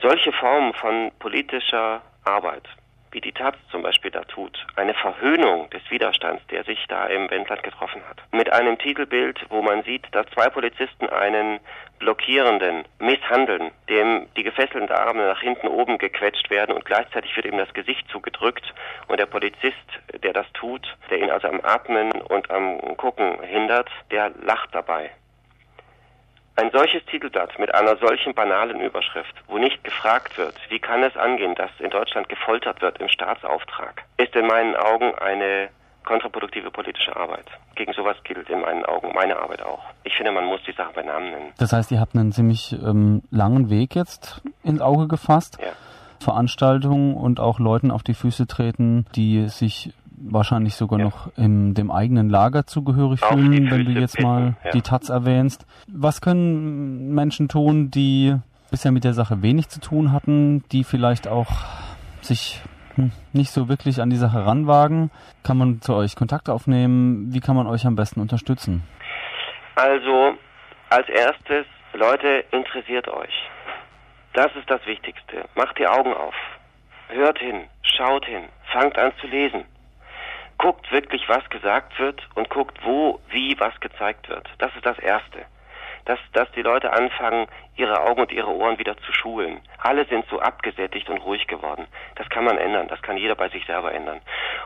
Solche 0.00 0.32
Formen 0.32 0.72
von 0.72 1.12
politischer 1.18 2.00
Arbeit, 2.24 2.66
wie 3.14 3.20
die 3.20 3.32
Taz 3.32 3.56
zum 3.70 3.82
Beispiel 3.82 4.10
da 4.10 4.24
tut, 4.24 4.66
eine 4.76 4.92
Verhöhnung 4.92 5.70
des 5.70 5.82
Widerstands, 5.88 6.44
der 6.48 6.64
sich 6.64 6.84
da 6.88 7.06
im 7.06 7.30
Wendland 7.30 7.62
getroffen 7.62 8.02
hat. 8.08 8.20
Mit 8.32 8.52
einem 8.52 8.76
Titelbild, 8.76 9.46
wo 9.48 9.62
man 9.62 9.84
sieht, 9.84 10.06
dass 10.12 10.26
zwei 10.30 10.48
Polizisten 10.50 11.08
einen 11.08 11.60
Blockierenden 12.00 12.84
misshandeln, 12.98 13.70
dem 13.88 14.26
die 14.36 14.42
gefesselten 14.42 14.90
Arme 14.90 15.26
nach 15.26 15.40
hinten 15.40 15.68
oben 15.68 15.98
gequetscht 15.98 16.50
werden 16.50 16.74
und 16.74 16.84
gleichzeitig 16.84 17.34
wird 17.36 17.46
ihm 17.46 17.56
das 17.56 17.72
Gesicht 17.72 18.06
zugedrückt 18.10 18.74
und 19.06 19.18
der 19.18 19.26
Polizist, 19.26 19.76
der 20.22 20.32
das 20.32 20.46
tut, 20.52 20.86
der 21.08 21.18
ihn 21.18 21.30
also 21.30 21.48
am 21.48 21.60
Atmen 21.62 22.10
und 22.10 22.50
am 22.50 22.96
Gucken 22.96 23.40
hindert, 23.42 23.88
der 24.10 24.32
lacht 24.42 24.74
dabei. 24.74 25.10
Ein 26.56 26.70
solches 26.72 27.04
Titelblatt 27.06 27.58
mit 27.58 27.74
einer 27.74 27.96
solchen 27.96 28.32
banalen 28.32 28.80
Überschrift, 28.80 29.34
wo 29.48 29.58
nicht 29.58 29.82
gefragt 29.82 30.38
wird, 30.38 30.54
wie 30.68 30.78
kann 30.78 31.02
es 31.02 31.16
angehen, 31.16 31.54
dass 31.56 31.70
in 31.80 31.90
Deutschland 31.90 32.28
gefoltert 32.28 32.80
wird 32.80 32.98
im 33.00 33.08
Staatsauftrag, 33.08 34.04
ist 34.18 34.36
in 34.36 34.46
meinen 34.46 34.76
Augen 34.76 35.14
eine 35.16 35.68
kontraproduktive 36.04 36.70
politische 36.70 37.16
Arbeit. 37.16 37.46
Gegen 37.74 37.92
sowas 37.92 38.16
gilt 38.22 38.48
in 38.48 38.60
meinen 38.60 38.84
Augen 38.84 39.12
meine 39.14 39.36
Arbeit 39.36 39.62
auch. 39.62 39.82
Ich 40.04 40.14
finde, 40.14 40.30
man 40.30 40.44
muss 40.44 40.60
die 40.66 40.72
Sache 40.72 40.92
bei 40.94 41.02
Namen 41.02 41.30
nennen. 41.30 41.52
Das 41.58 41.72
heißt, 41.72 41.90
ihr 41.90 41.98
habt 41.98 42.14
einen 42.14 42.30
ziemlich 42.30 42.72
ähm, 42.72 43.22
langen 43.30 43.70
Weg 43.70 43.96
jetzt 43.96 44.42
ins 44.62 44.80
Auge 44.80 45.08
gefasst. 45.08 45.58
Ja. 45.60 45.72
Veranstaltungen 46.20 47.16
und 47.16 47.40
auch 47.40 47.58
Leuten 47.58 47.90
auf 47.90 48.02
die 48.02 48.14
Füße 48.14 48.46
treten, 48.46 49.06
die 49.14 49.48
sich 49.48 49.92
wahrscheinlich 50.16 50.74
sogar 50.74 50.98
ja. 50.98 51.04
noch 51.06 51.36
in 51.36 51.74
dem 51.74 51.90
eigenen 51.90 52.28
Lager 52.28 52.66
zugehörig 52.66 53.22
auf 53.22 53.30
fühlen, 53.30 53.70
wenn 53.70 53.84
du 53.84 53.92
jetzt 54.00 54.20
mal 54.20 54.56
ja. 54.64 54.70
die 54.72 54.82
Taz 54.82 55.08
erwähnst. 55.08 55.66
Was 55.88 56.20
können 56.20 57.14
Menschen 57.14 57.48
tun, 57.48 57.90
die 57.90 58.34
bisher 58.70 58.92
mit 58.92 59.04
der 59.04 59.14
Sache 59.14 59.42
wenig 59.42 59.68
zu 59.68 59.80
tun 59.80 60.12
hatten, 60.12 60.64
die 60.72 60.84
vielleicht 60.84 61.28
auch 61.28 61.50
sich 62.20 62.62
hm, 62.96 63.12
nicht 63.32 63.50
so 63.50 63.68
wirklich 63.68 64.00
an 64.00 64.10
die 64.10 64.16
Sache 64.16 64.44
ranwagen? 64.44 65.10
Kann 65.42 65.58
man 65.58 65.80
zu 65.80 65.94
euch 65.94 66.16
Kontakt 66.16 66.48
aufnehmen? 66.48 67.32
Wie 67.32 67.40
kann 67.40 67.56
man 67.56 67.66
euch 67.66 67.86
am 67.86 67.96
besten 67.96 68.20
unterstützen? 68.20 68.82
Also, 69.76 70.34
als 70.90 71.08
erstes, 71.08 71.66
Leute, 71.92 72.44
interessiert 72.52 73.08
euch. 73.08 73.32
Das 74.32 74.54
ist 74.56 74.68
das 74.68 74.84
Wichtigste. 74.86 75.44
Macht 75.54 75.78
die 75.78 75.86
Augen 75.86 76.12
auf. 76.12 76.34
Hört 77.08 77.38
hin, 77.38 77.64
schaut 77.82 78.24
hin, 78.26 78.44
fangt 78.72 78.98
an 78.98 79.12
zu 79.20 79.26
lesen. 79.26 79.64
Guckt 80.64 80.90
wirklich, 80.90 81.28
was 81.28 81.46
gesagt 81.50 81.98
wird 81.98 82.26
und 82.36 82.48
guckt, 82.48 82.78
wo, 82.84 83.20
wie, 83.28 83.54
was 83.60 83.78
gezeigt 83.80 84.30
wird. 84.30 84.48
Das 84.56 84.74
ist 84.74 84.86
das 84.86 84.98
Erste 84.98 85.44
dass, 86.04 86.18
dass 86.32 86.50
die 86.52 86.62
Leute 86.62 86.92
anfangen, 86.92 87.46
ihre 87.76 88.00
Augen 88.02 88.20
und 88.20 88.32
ihre 88.32 88.50
Ohren 88.50 88.78
wieder 88.78 88.96
zu 88.98 89.12
schulen. 89.12 89.60
Alle 89.78 90.04
sind 90.06 90.24
so 90.28 90.38
abgesättigt 90.38 91.08
und 91.08 91.18
ruhig 91.18 91.46
geworden. 91.46 91.86
Das 92.16 92.28
kann 92.28 92.44
man 92.44 92.58
ändern, 92.58 92.88
das 92.88 93.00
kann 93.02 93.16
jeder 93.16 93.34
bei 93.34 93.48
sich 93.48 93.64
selber 93.66 93.92
ändern. 93.92 94.20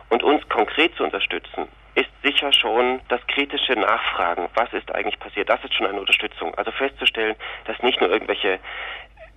Und 0.08 0.22
uns 0.22 0.48
konkret 0.48 0.94
zu 0.96 1.04
unterstützen, 1.04 1.68
ist 1.94 2.11
sicher 2.22 2.52
schon 2.52 3.00
das 3.08 3.20
kritische 3.26 3.72
Nachfragen, 3.72 4.48
was 4.54 4.72
ist 4.72 4.94
eigentlich 4.94 5.18
passiert. 5.18 5.48
Das 5.48 5.62
ist 5.64 5.74
schon 5.74 5.87
eine 5.87 6.00
Unterstützung. 6.00 6.54
Also 6.54 6.70
festzustellen, 6.70 7.34
dass 7.64 7.82
nicht 7.82 8.00
nur 8.00 8.11
irgendwelche 8.11 8.61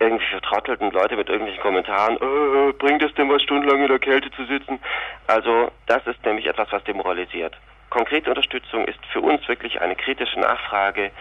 irgendwie 0.01 0.25
vertrottelten 0.25 0.91
Leute 0.91 1.15
mit 1.15 1.29
irgendwelchen 1.29 1.61
Kommentaren, 1.61 2.17
äh, 2.17 2.73
bringt 2.73 3.03
es 3.03 3.13
denn 3.13 3.29
was 3.29 3.43
stundenlang 3.43 3.81
in 3.83 3.87
der 3.87 3.99
Kälte 3.99 4.31
zu 4.31 4.45
sitzen? 4.45 4.79
Also 5.27 5.71
das 5.85 6.05
ist 6.07 6.25
nämlich 6.25 6.47
etwas, 6.47 6.71
was 6.71 6.83
demoralisiert. 6.83 7.55
Konkrete 7.89 8.29
Unterstützung 8.29 8.85
ist 8.85 8.99
für 9.11 9.21
uns 9.21 9.47
wirklich 9.47 9.79
eine 9.81 9.95
kritische 9.95 10.39
Nachfrage, 10.39 11.11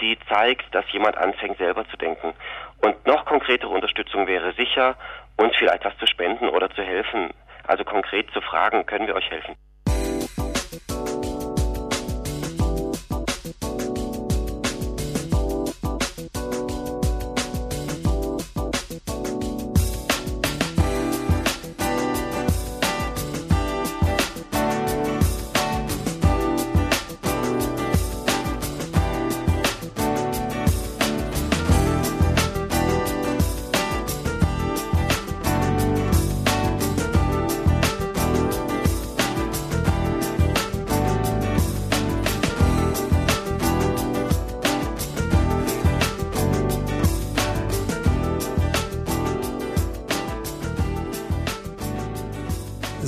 die 0.00 0.18
zeigt, 0.28 0.74
dass 0.74 0.90
jemand 0.92 1.18
anfängt 1.18 1.58
selber 1.58 1.86
zu 1.88 1.96
denken. 1.96 2.32
Und 2.80 3.06
noch 3.06 3.26
konkretere 3.26 3.70
Unterstützung 3.70 4.26
wäre 4.26 4.52
sicher, 4.54 4.96
uns 5.36 5.54
vielleicht 5.56 5.84
was 5.84 5.96
zu 5.98 6.06
spenden 6.06 6.48
oder 6.48 6.70
zu 6.70 6.82
helfen. 6.82 7.30
Also 7.66 7.84
konkret 7.84 8.30
zu 8.32 8.40
fragen, 8.40 8.86
können 8.86 9.06
wir 9.06 9.16
euch 9.16 9.30
helfen? 9.30 9.54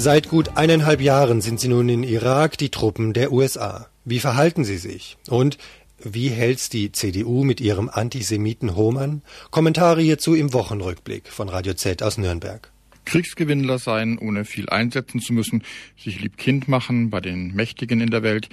Seit 0.05 0.29
gut 0.29 0.57
eineinhalb 0.57 1.01
Jahren 1.01 1.41
sind 1.41 1.61
sie 1.61 1.69
nun 1.69 1.89
in 1.89 2.03
Irak 2.03 2.59
die 2.59 2.71
Truppen 2.71 3.13
der 3.13 3.31
USA. 3.31 3.87
Wie 4.05 4.19
verhalten 4.19 4.65
sie 4.65 4.77
sich? 4.77 5.17
Und 5.29 5.59
wie 6.03 6.29
hält's 6.29 6.69
die 6.69 6.91
CDU 6.91 7.45
mit 7.45 7.61
ihrem 7.61 7.89
Antisemiten 7.89 8.75
Hohmann? 8.75 9.23
Kommentare 9.53 10.03
hierzu 10.03 10.35
im 10.35 10.53
Wochenrückblick 10.53 11.29
von 11.29 11.49
Radio 11.49 11.75
Z 11.75 12.03
aus 12.03 12.19
Nürnberg. 12.19 12.73
Kriegsgewinnler 13.05 13.79
sein, 13.79 14.19
ohne 14.19 14.45
viel 14.45 14.69
einsetzen 14.69 15.21
zu 15.21 15.35
müssen, 15.35 15.63
sich 15.97 16.21
lieb 16.21 16.37
Kind 16.37 16.67
machen 16.67 17.11
bei 17.11 17.21
den 17.21 17.55
Mächtigen 17.55 18.01
in 18.01 18.11
der 18.11 18.25
Welt, 18.25 18.49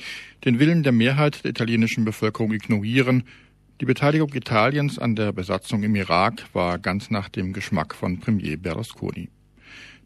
den 0.45 0.59
Willen 0.59 0.83
der 0.83 0.91
Mehrheit 0.91 1.43
der 1.43 1.49
italienischen 1.49 2.05
Bevölkerung 2.05 2.53
ignorieren. 2.53 3.23
Die 3.81 3.85
Beteiligung 3.85 4.31
Italiens 4.35 4.99
an 4.99 5.15
der 5.15 5.31
Besatzung 5.31 5.81
im 5.81 5.95
Irak 5.95 6.45
war 6.53 6.77
ganz 6.77 7.09
nach 7.09 7.27
dem 7.27 7.53
Geschmack 7.53 7.95
von 7.95 8.19
Premier 8.19 8.55
Berlusconi. 8.55 9.29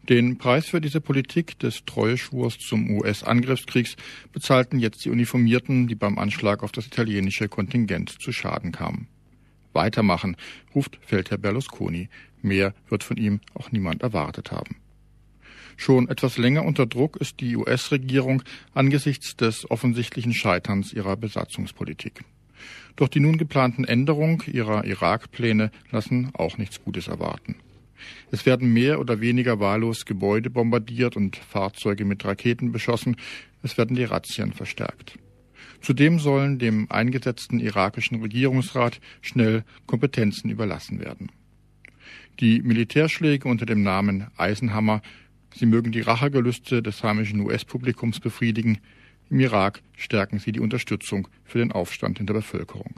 Den 0.08 0.36
Preis 0.36 0.66
für 0.66 0.82
diese 0.82 1.00
Politik 1.00 1.58
des 1.60 1.86
Treueschwurs 1.86 2.58
zum 2.58 2.90
US-Angriffskriegs 2.90 3.96
bezahlten 4.34 4.78
jetzt 4.78 5.02
die 5.06 5.10
Uniformierten, 5.10 5.88
die 5.88 5.94
beim 5.94 6.18
Anschlag 6.18 6.62
auf 6.62 6.72
das 6.72 6.86
italienische 6.86 7.48
Kontingent 7.48 8.10
zu 8.20 8.30
Schaden 8.30 8.70
kamen. 8.70 9.08
Weitermachen, 9.72 10.36
ruft 10.74 10.98
Feldherr 11.00 11.38
Berlusconi. 11.38 12.10
Mehr 12.42 12.74
wird 12.90 13.02
von 13.02 13.16
ihm 13.16 13.40
auch 13.54 13.72
niemand 13.72 14.02
erwartet 14.02 14.52
haben. 14.52 14.76
Schon 15.78 16.10
etwas 16.10 16.36
länger 16.36 16.66
unter 16.66 16.84
Druck 16.84 17.16
ist 17.16 17.40
die 17.40 17.56
US-Regierung 17.56 18.42
angesichts 18.74 19.36
des 19.36 19.70
offensichtlichen 19.70 20.34
Scheiterns 20.34 20.92
ihrer 20.92 21.16
Besatzungspolitik. 21.16 22.24
Doch 22.96 23.08
die 23.08 23.20
nun 23.20 23.38
geplanten 23.38 23.84
Änderungen 23.84 24.42
ihrer 24.46 24.84
Irak-Pläne 24.84 25.70
lassen 25.90 26.30
auch 26.34 26.58
nichts 26.58 26.84
Gutes 26.84 27.08
erwarten. 27.08 27.56
Es 28.30 28.46
werden 28.46 28.72
mehr 28.72 29.00
oder 29.00 29.20
weniger 29.20 29.60
wahllos 29.60 30.04
Gebäude 30.04 30.50
bombardiert 30.50 31.16
und 31.16 31.36
Fahrzeuge 31.36 32.04
mit 32.04 32.24
Raketen 32.24 32.72
beschossen. 32.72 33.16
Es 33.62 33.78
werden 33.78 33.96
die 33.96 34.04
Razzien 34.04 34.52
verstärkt. 34.52 35.18
Zudem 35.80 36.18
sollen 36.18 36.58
dem 36.58 36.90
eingesetzten 36.90 37.60
irakischen 37.60 38.20
Regierungsrat 38.22 39.00
schnell 39.20 39.64
Kompetenzen 39.86 40.50
überlassen 40.50 41.00
werden. 41.00 41.30
Die 42.40 42.62
Militärschläge 42.62 43.48
unter 43.48 43.66
dem 43.66 43.82
Namen 43.82 44.26
Eisenhammer, 44.36 45.02
sie 45.54 45.66
mögen 45.66 45.92
die 45.92 46.00
Rachegelüste 46.00 46.82
des 46.82 47.02
heimischen 47.02 47.40
US-Publikums 47.40 48.20
befriedigen, 48.20 48.78
im 49.30 49.40
Irak 49.40 49.82
stärken 49.96 50.38
sie 50.38 50.52
die 50.52 50.60
Unterstützung 50.60 51.28
für 51.44 51.58
den 51.58 51.72
Aufstand 51.72 52.20
in 52.20 52.26
der 52.26 52.34
Bevölkerung. 52.34 52.94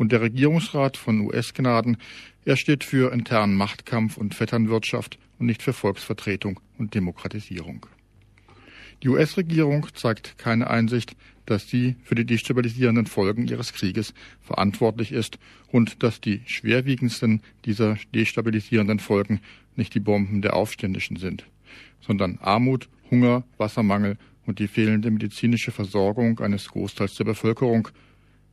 Und 0.00 0.12
der 0.12 0.22
Regierungsrat 0.22 0.96
von 0.96 1.20
US-Gnaden 1.20 1.98
er 2.46 2.56
steht 2.56 2.84
für 2.84 3.12
internen 3.12 3.54
Machtkampf 3.54 4.16
und 4.16 4.34
Vetternwirtschaft 4.34 5.18
und 5.38 5.44
nicht 5.44 5.62
für 5.62 5.74
Volksvertretung 5.74 6.58
und 6.78 6.94
Demokratisierung. 6.94 7.84
Die 9.02 9.10
US-Regierung 9.10 9.88
zeigt 9.94 10.38
keine 10.38 10.70
Einsicht, 10.70 11.16
dass 11.44 11.68
sie 11.68 11.96
für 12.02 12.14
die 12.14 12.24
destabilisierenden 12.24 13.04
Folgen 13.04 13.46
ihres 13.46 13.74
Krieges 13.74 14.14
verantwortlich 14.40 15.12
ist 15.12 15.38
und 15.70 16.02
dass 16.02 16.22
die 16.22 16.40
schwerwiegendsten 16.46 17.42
dieser 17.66 17.98
destabilisierenden 18.14 19.00
Folgen 19.00 19.42
nicht 19.76 19.94
die 19.94 20.00
Bomben 20.00 20.40
der 20.40 20.56
Aufständischen 20.56 21.16
sind, 21.16 21.44
sondern 22.00 22.38
Armut, 22.40 22.88
Hunger, 23.10 23.44
Wassermangel 23.58 24.16
und 24.46 24.60
die 24.60 24.68
fehlende 24.68 25.10
medizinische 25.10 25.72
Versorgung 25.72 26.40
eines 26.40 26.68
Großteils 26.68 27.16
der 27.16 27.24
Bevölkerung, 27.24 27.88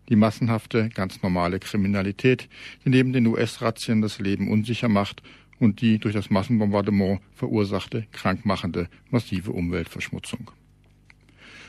die 0.10 0.15
massenhafte, 0.15 0.89
ganz 0.89 1.22
normale 1.22 1.60
Kriminalität, 1.60 2.50
die 2.86 2.89
neben 2.89 3.13
den 3.13 3.28
US-Razzien 3.28 4.02
das 4.02 4.20
Leben 4.20 4.50
unsicher 4.50 4.89
macht 4.89 5.22
und 5.60 5.82
die 5.82 5.98
durch 5.98 6.13
das 6.13 6.30
Massenbombardement 6.30 7.22
verursachte, 7.34 8.08
krankmachende, 8.12 8.89
massive 9.10 9.52
Umweltverschmutzung. 9.52 10.52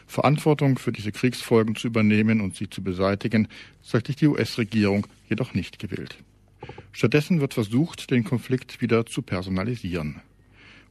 Verantwortung 0.06 0.78
für 0.78 0.92
diese 0.92 1.12
Kriegsfolgen 1.12 1.76
zu 1.76 1.86
übernehmen 1.86 2.40
und 2.40 2.56
sie 2.56 2.70
zu 2.70 2.82
beseitigen, 2.82 3.48
sagt 3.82 4.06
sich 4.06 4.16
die 4.16 4.26
US-Regierung 4.26 5.06
jedoch 5.28 5.52
nicht 5.52 5.78
gewillt. 5.78 6.18
Stattdessen 6.92 7.40
wird 7.40 7.54
versucht, 7.54 8.10
den 8.10 8.24
Konflikt 8.24 8.80
wieder 8.80 9.06
zu 9.06 9.22
personalisieren. 9.22 10.22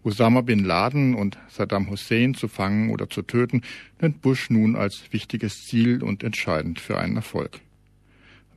Osama 0.07 0.39
bin 0.39 0.63
Laden 0.63 1.15
und 1.15 1.37
Saddam 1.49 1.89
Hussein 1.89 2.33
zu 2.33 2.47
fangen 2.47 2.91
oder 2.91 3.09
zu 3.09 3.23
töten, 3.23 3.61
nennt 3.99 4.21
Bush 4.21 4.49
nun 4.49 4.77
als 4.77 5.11
wichtiges 5.11 5.65
Ziel 5.65 6.01
und 6.01 6.23
entscheidend 6.23 6.79
für 6.79 6.97
einen 6.97 7.17
Erfolg. 7.17 7.59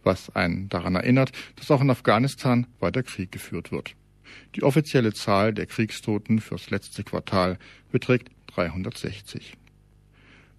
Was 0.04 0.30
einen 0.36 0.68
daran 0.68 0.94
erinnert, 0.94 1.32
dass 1.56 1.72
auch 1.72 1.80
in 1.80 1.90
Afghanistan 1.90 2.68
weiter 2.78 3.02
Krieg 3.02 3.32
geführt 3.32 3.72
wird. 3.72 3.96
Die 4.54 4.62
offizielle 4.62 5.12
Zahl 5.12 5.52
der 5.52 5.66
Kriegstoten 5.66 6.40
fürs 6.40 6.70
letzte 6.70 7.02
Quartal 7.02 7.58
beträgt 7.90 8.30
360. 8.54 9.56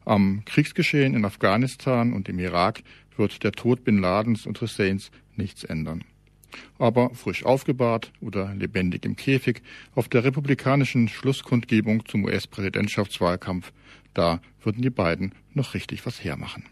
Am 0.03 0.43
Kriegsgeschehen 0.43 1.15
in 1.15 1.23
Afghanistan 1.23 2.11
und 2.11 2.27
im 2.27 2.37
Irak 2.37 2.81
wird 3.15 3.45
der 3.45 3.53
Tod 3.53 3.85
Bin 3.85 3.99
Ladens 3.99 4.45
und 4.45 4.59
Husseins 4.59 5.09
nichts 5.37 5.63
ändern. 5.63 6.03
Aber 6.79 7.11
frisch 7.13 7.45
aufgebahrt 7.45 8.11
oder 8.21 8.53
lebendig 8.53 9.05
im 9.05 9.15
Käfig 9.15 9.61
auf 9.95 10.07
der 10.09 10.23
republikanischen 10.23 11.07
Schlusskundgebung 11.07 12.05
zum 12.05 12.25
US-Präsidentschaftswahlkampf, 12.25 13.71
da 14.13 14.41
würden 14.61 14.81
die 14.81 14.89
beiden 14.89 15.33
noch 15.53 15.73
richtig 15.73 16.05
was 16.05 16.23
hermachen. 16.23 16.63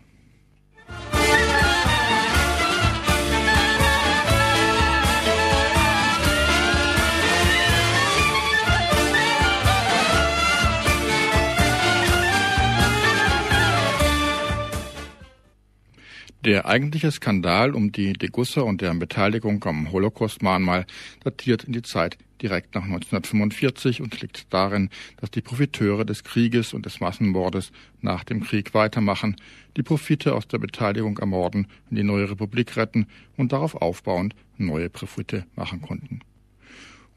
Der 16.45 16.67
eigentliche 16.67 17.11
Skandal 17.11 17.75
um 17.75 17.91
die 17.91 18.13
Degussa 18.13 18.61
und 18.61 18.79
deren 18.79 18.97
Beteiligung 18.97 19.61
am 19.65 19.91
Holocaust-Mahnmal 19.91 20.85
datiert 21.21 21.65
in 21.65 21.73
die 21.73 21.81
Zeit 21.81 22.17
direkt 22.41 22.75
nach 22.75 22.83
1945 22.83 23.99
und 23.99 24.21
liegt 24.21 24.53
darin, 24.53 24.89
dass 25.17 25.31
die 25.31 25.41
Profiteure 25.41 26.05
des 26.05 26.23
Krieges 26.23 26.73
und 26.73 26.85
des 26.85 27.01
Massenmordes 27.01 27.73
nach 27.99 28.23
dem 28.23 28.41
Krieg 28.41 28.73
weitermachen, 28.73 29.35
die 29.75 29.83
Profite 29.83 30.33
aus 30.33 30.47
der 30.47 30.59
Beteiligung 30.59 31.19
am 31.19 31.31
Morden 31.31 31.67
in 31.89 31.97
die 31.97 32.03
neue 32.03 32.29
Republik 32.29 32.77
retten 32.77 33.07
und 33.35 33.51
darauf 33.51 33.75
aufbauend 33.75 34.33
neue 34.55 34.89
Profite 34.89 35.45
machen 35.57 35.81
konnten. 35.81 36.21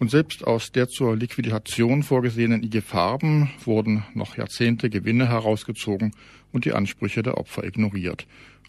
Und 0.00 0.10
selbst 0.10 0.44
aus 0.44 0.72
der 0.72 0.88
zur 0.88 1.16
Liquidation 1.16 2.02
vorgesehenen 2.02 2.64
IG 2.64 2.80
Farben 2.80 3.52
wurden 3.64 4.02
noch 4.14 4.36
Jahrzehnte 4.36 4.90
Gewinne 4.90 5.28
herausgezogen 5.28 6.10
und 6.50 6.64
die 6.64 6.72
Ansprüche 6.72 7.22
der 7.22 7.38
Opfer 7.38 7.62
ignoriert 7.62 8.26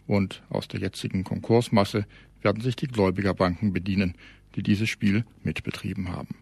und 0.07 0.43
aus 0.49 0.67
der 0.67 0.79
jetzigen 0.79 1.23
Konkursmasse 1.23 2.05
werden 2.41 2.61
sich 2.61 2.75
die 2.75 2.87
Gläubigerbanken 2.87 3.73
bedienen, 3.73 4.15
die 4.55 4.63
dieses 4.63 4.89
Spiel 4.89 5.25
mitbetrieben 5.43 6.09
haben. 6.09 6.35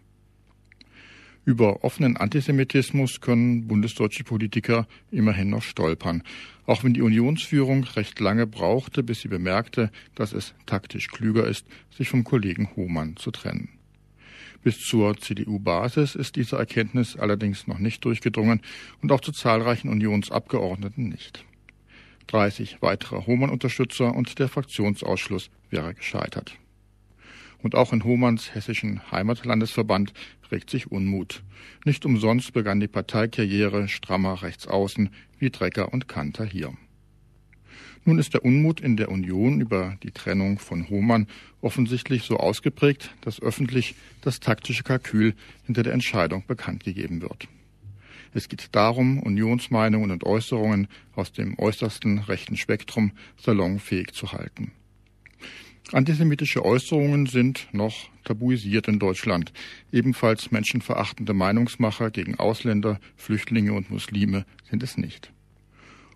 Über 1.44 1.82
offenen 1.82 2.16
Antisemitismus 2.16 3.20
können 3.20 3.66
bundesdeutsche 3.66 4.22
Politiker 4.22 4.86
immerhin 5.10 5.50
noch 5.50 5.62
stolpern, 5.62 6.22
auch 6.66 6.84
wenn 6.84 6.94
die 6.94 7.02
Unionsführung 7.02 7.82
recht 7.82 8.20
lange 8.20 8.46
brauchte, 8.46 9.02
bis 9.02 9.22
sie 9.22 9.28
bemerkte, 9.28 9.90
dass 10.14 10.32
es 10.32 10.54
taktisch 10.66 11.08
klüger 11.08 11.44
ist, 11.46 11.66
sich 11.90 12.08
vom 12.08 12.22
Kollegen 12.22 12.70
Hohmann 12.76 13.16
zu 13.16 13.32
trennen. 13.32 13.70
Bis 14.62 14.78
zur 14.78 15.16
CDU-Basis 15.16 16.14
ist 16.14 16.36
diese 16.36 16.56
Erkenntnis 16.56 17.16
allerdings 17.16 17.66
noch 17.66 17.80
nicht 17.80 18.04
durchgedrungen 18.04 18.60
und 19.02 19.10
auch 19.10 19.20
zu 19.20 19.32
zahlreichen 19.32 19.88
Unionsabgeordneten 19.88 21.08
nicht. 21.08 21.44
30 22.26 22.78
weitere 22.80 23.26
Hohmann-Unterstützer 23.26 24.14
und 24.14 24.38
der 24.38 24.48
Fraktionsausschluss 24.48 25.50
wäre 25.70 25.94
gescheitert. 25.94 26.56
Und 27.62 27.74
auch 27.74 27.92
in 27.92 28.04
Hohmanns 28.04 28.54
hessischen 28.54 29.00
Heimatlandesverband 29.12 30.12
regt 30.50 30.68
sich 30.68 30.90
Unmut. 30.90 31.42
Nicht 31.84 32.04
umsonst 32.04 32.52
begann 32.52 32.80
die 32.80 32.88
Parteikarriere 32.88 33.88
strammer 33.88 34.42
Rechtsaußen 34.42 35.10
wie 35.38 35.50
Drecker 35.50 35.92
und 35.92 36.08
Kanter 36.08 36.44
hier. 36.44 36.72
Nun 38.04 38.18
ist 38.18 38.34
der 38.34 38.44
Unmut 38.44 38.80
in 38.80 38.96
der 38.96 39.10
Union 39.10 39.60
über 39.60 39.96
die 40.02 40.10
Trennung 40.10 40.58
von 40.58 40.90
Hohmann 40.90 41.28
offensichtlich 41.60 42.24
so 42.24 42.36
ausgeprägt, 42.36 43.14
dass 43.20 43.40
öffentlich 43.40 43.94
das 44.22 44.40
taktische 44.40 44.82
Kalkül 44.82 45.34
hinter 45.64 45.84
der 45.84 45.92
Entscheidung 45.92 46.44
bekannt 46.46 46.82
gegeben 46.82 47.22
wird. 47.22 47.46
Es 48.34 48.48
geht 48.48 48.74
darum, 48.74 49.18
Unionsmeinungen 49.20 50.10
und 50.10 50.24
Äußerungen 50.24 50.88
aus 51.14 51.32
dem 51.32 51.58
äußersten 51.58 52.18
rechten 52.20 52.56
Spektrum 52.56 53.12
salonfähig 53.36 54.12
zu 54.12 54.32
halten. 54.32 54.72
Antisemitische 55.92 56.64
Äußerungen 56.64 57.26
sind 57.26 57.68
noch 57.72 58.08
tabuisiert 58.24 58.88
in 58.88 58.98
Deutschland. 58.98 59.52
Ebenfalls 59.90 60.50
menschenverachtende 60.50 61.34
Meinungsmacher 61.34 62.10
gegen 62.10 62.38
Ausländer, 62.38 62.98
Flüchtlinge 63.16 63.74
und 63.74 63.90
Muslime 63.90 64.46
sind 64.70 64.82
es 64.82 64.96
nicht. 64.96 65.32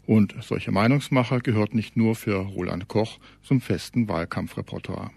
Und 0.07 0.35
solche 0.40 0.70
Meinungsmacher 0.70 1.40
gehört 1.40 1.74
nicht 1.74 1.96
nur 1.96 2.14
für 2.14 2.37
Roland 2.37 2.88
Koch 2.88 3.18
zum 3.42 3.61
festen 3.61 4.09
Wahlkampfrepertoire. 4.09 5.11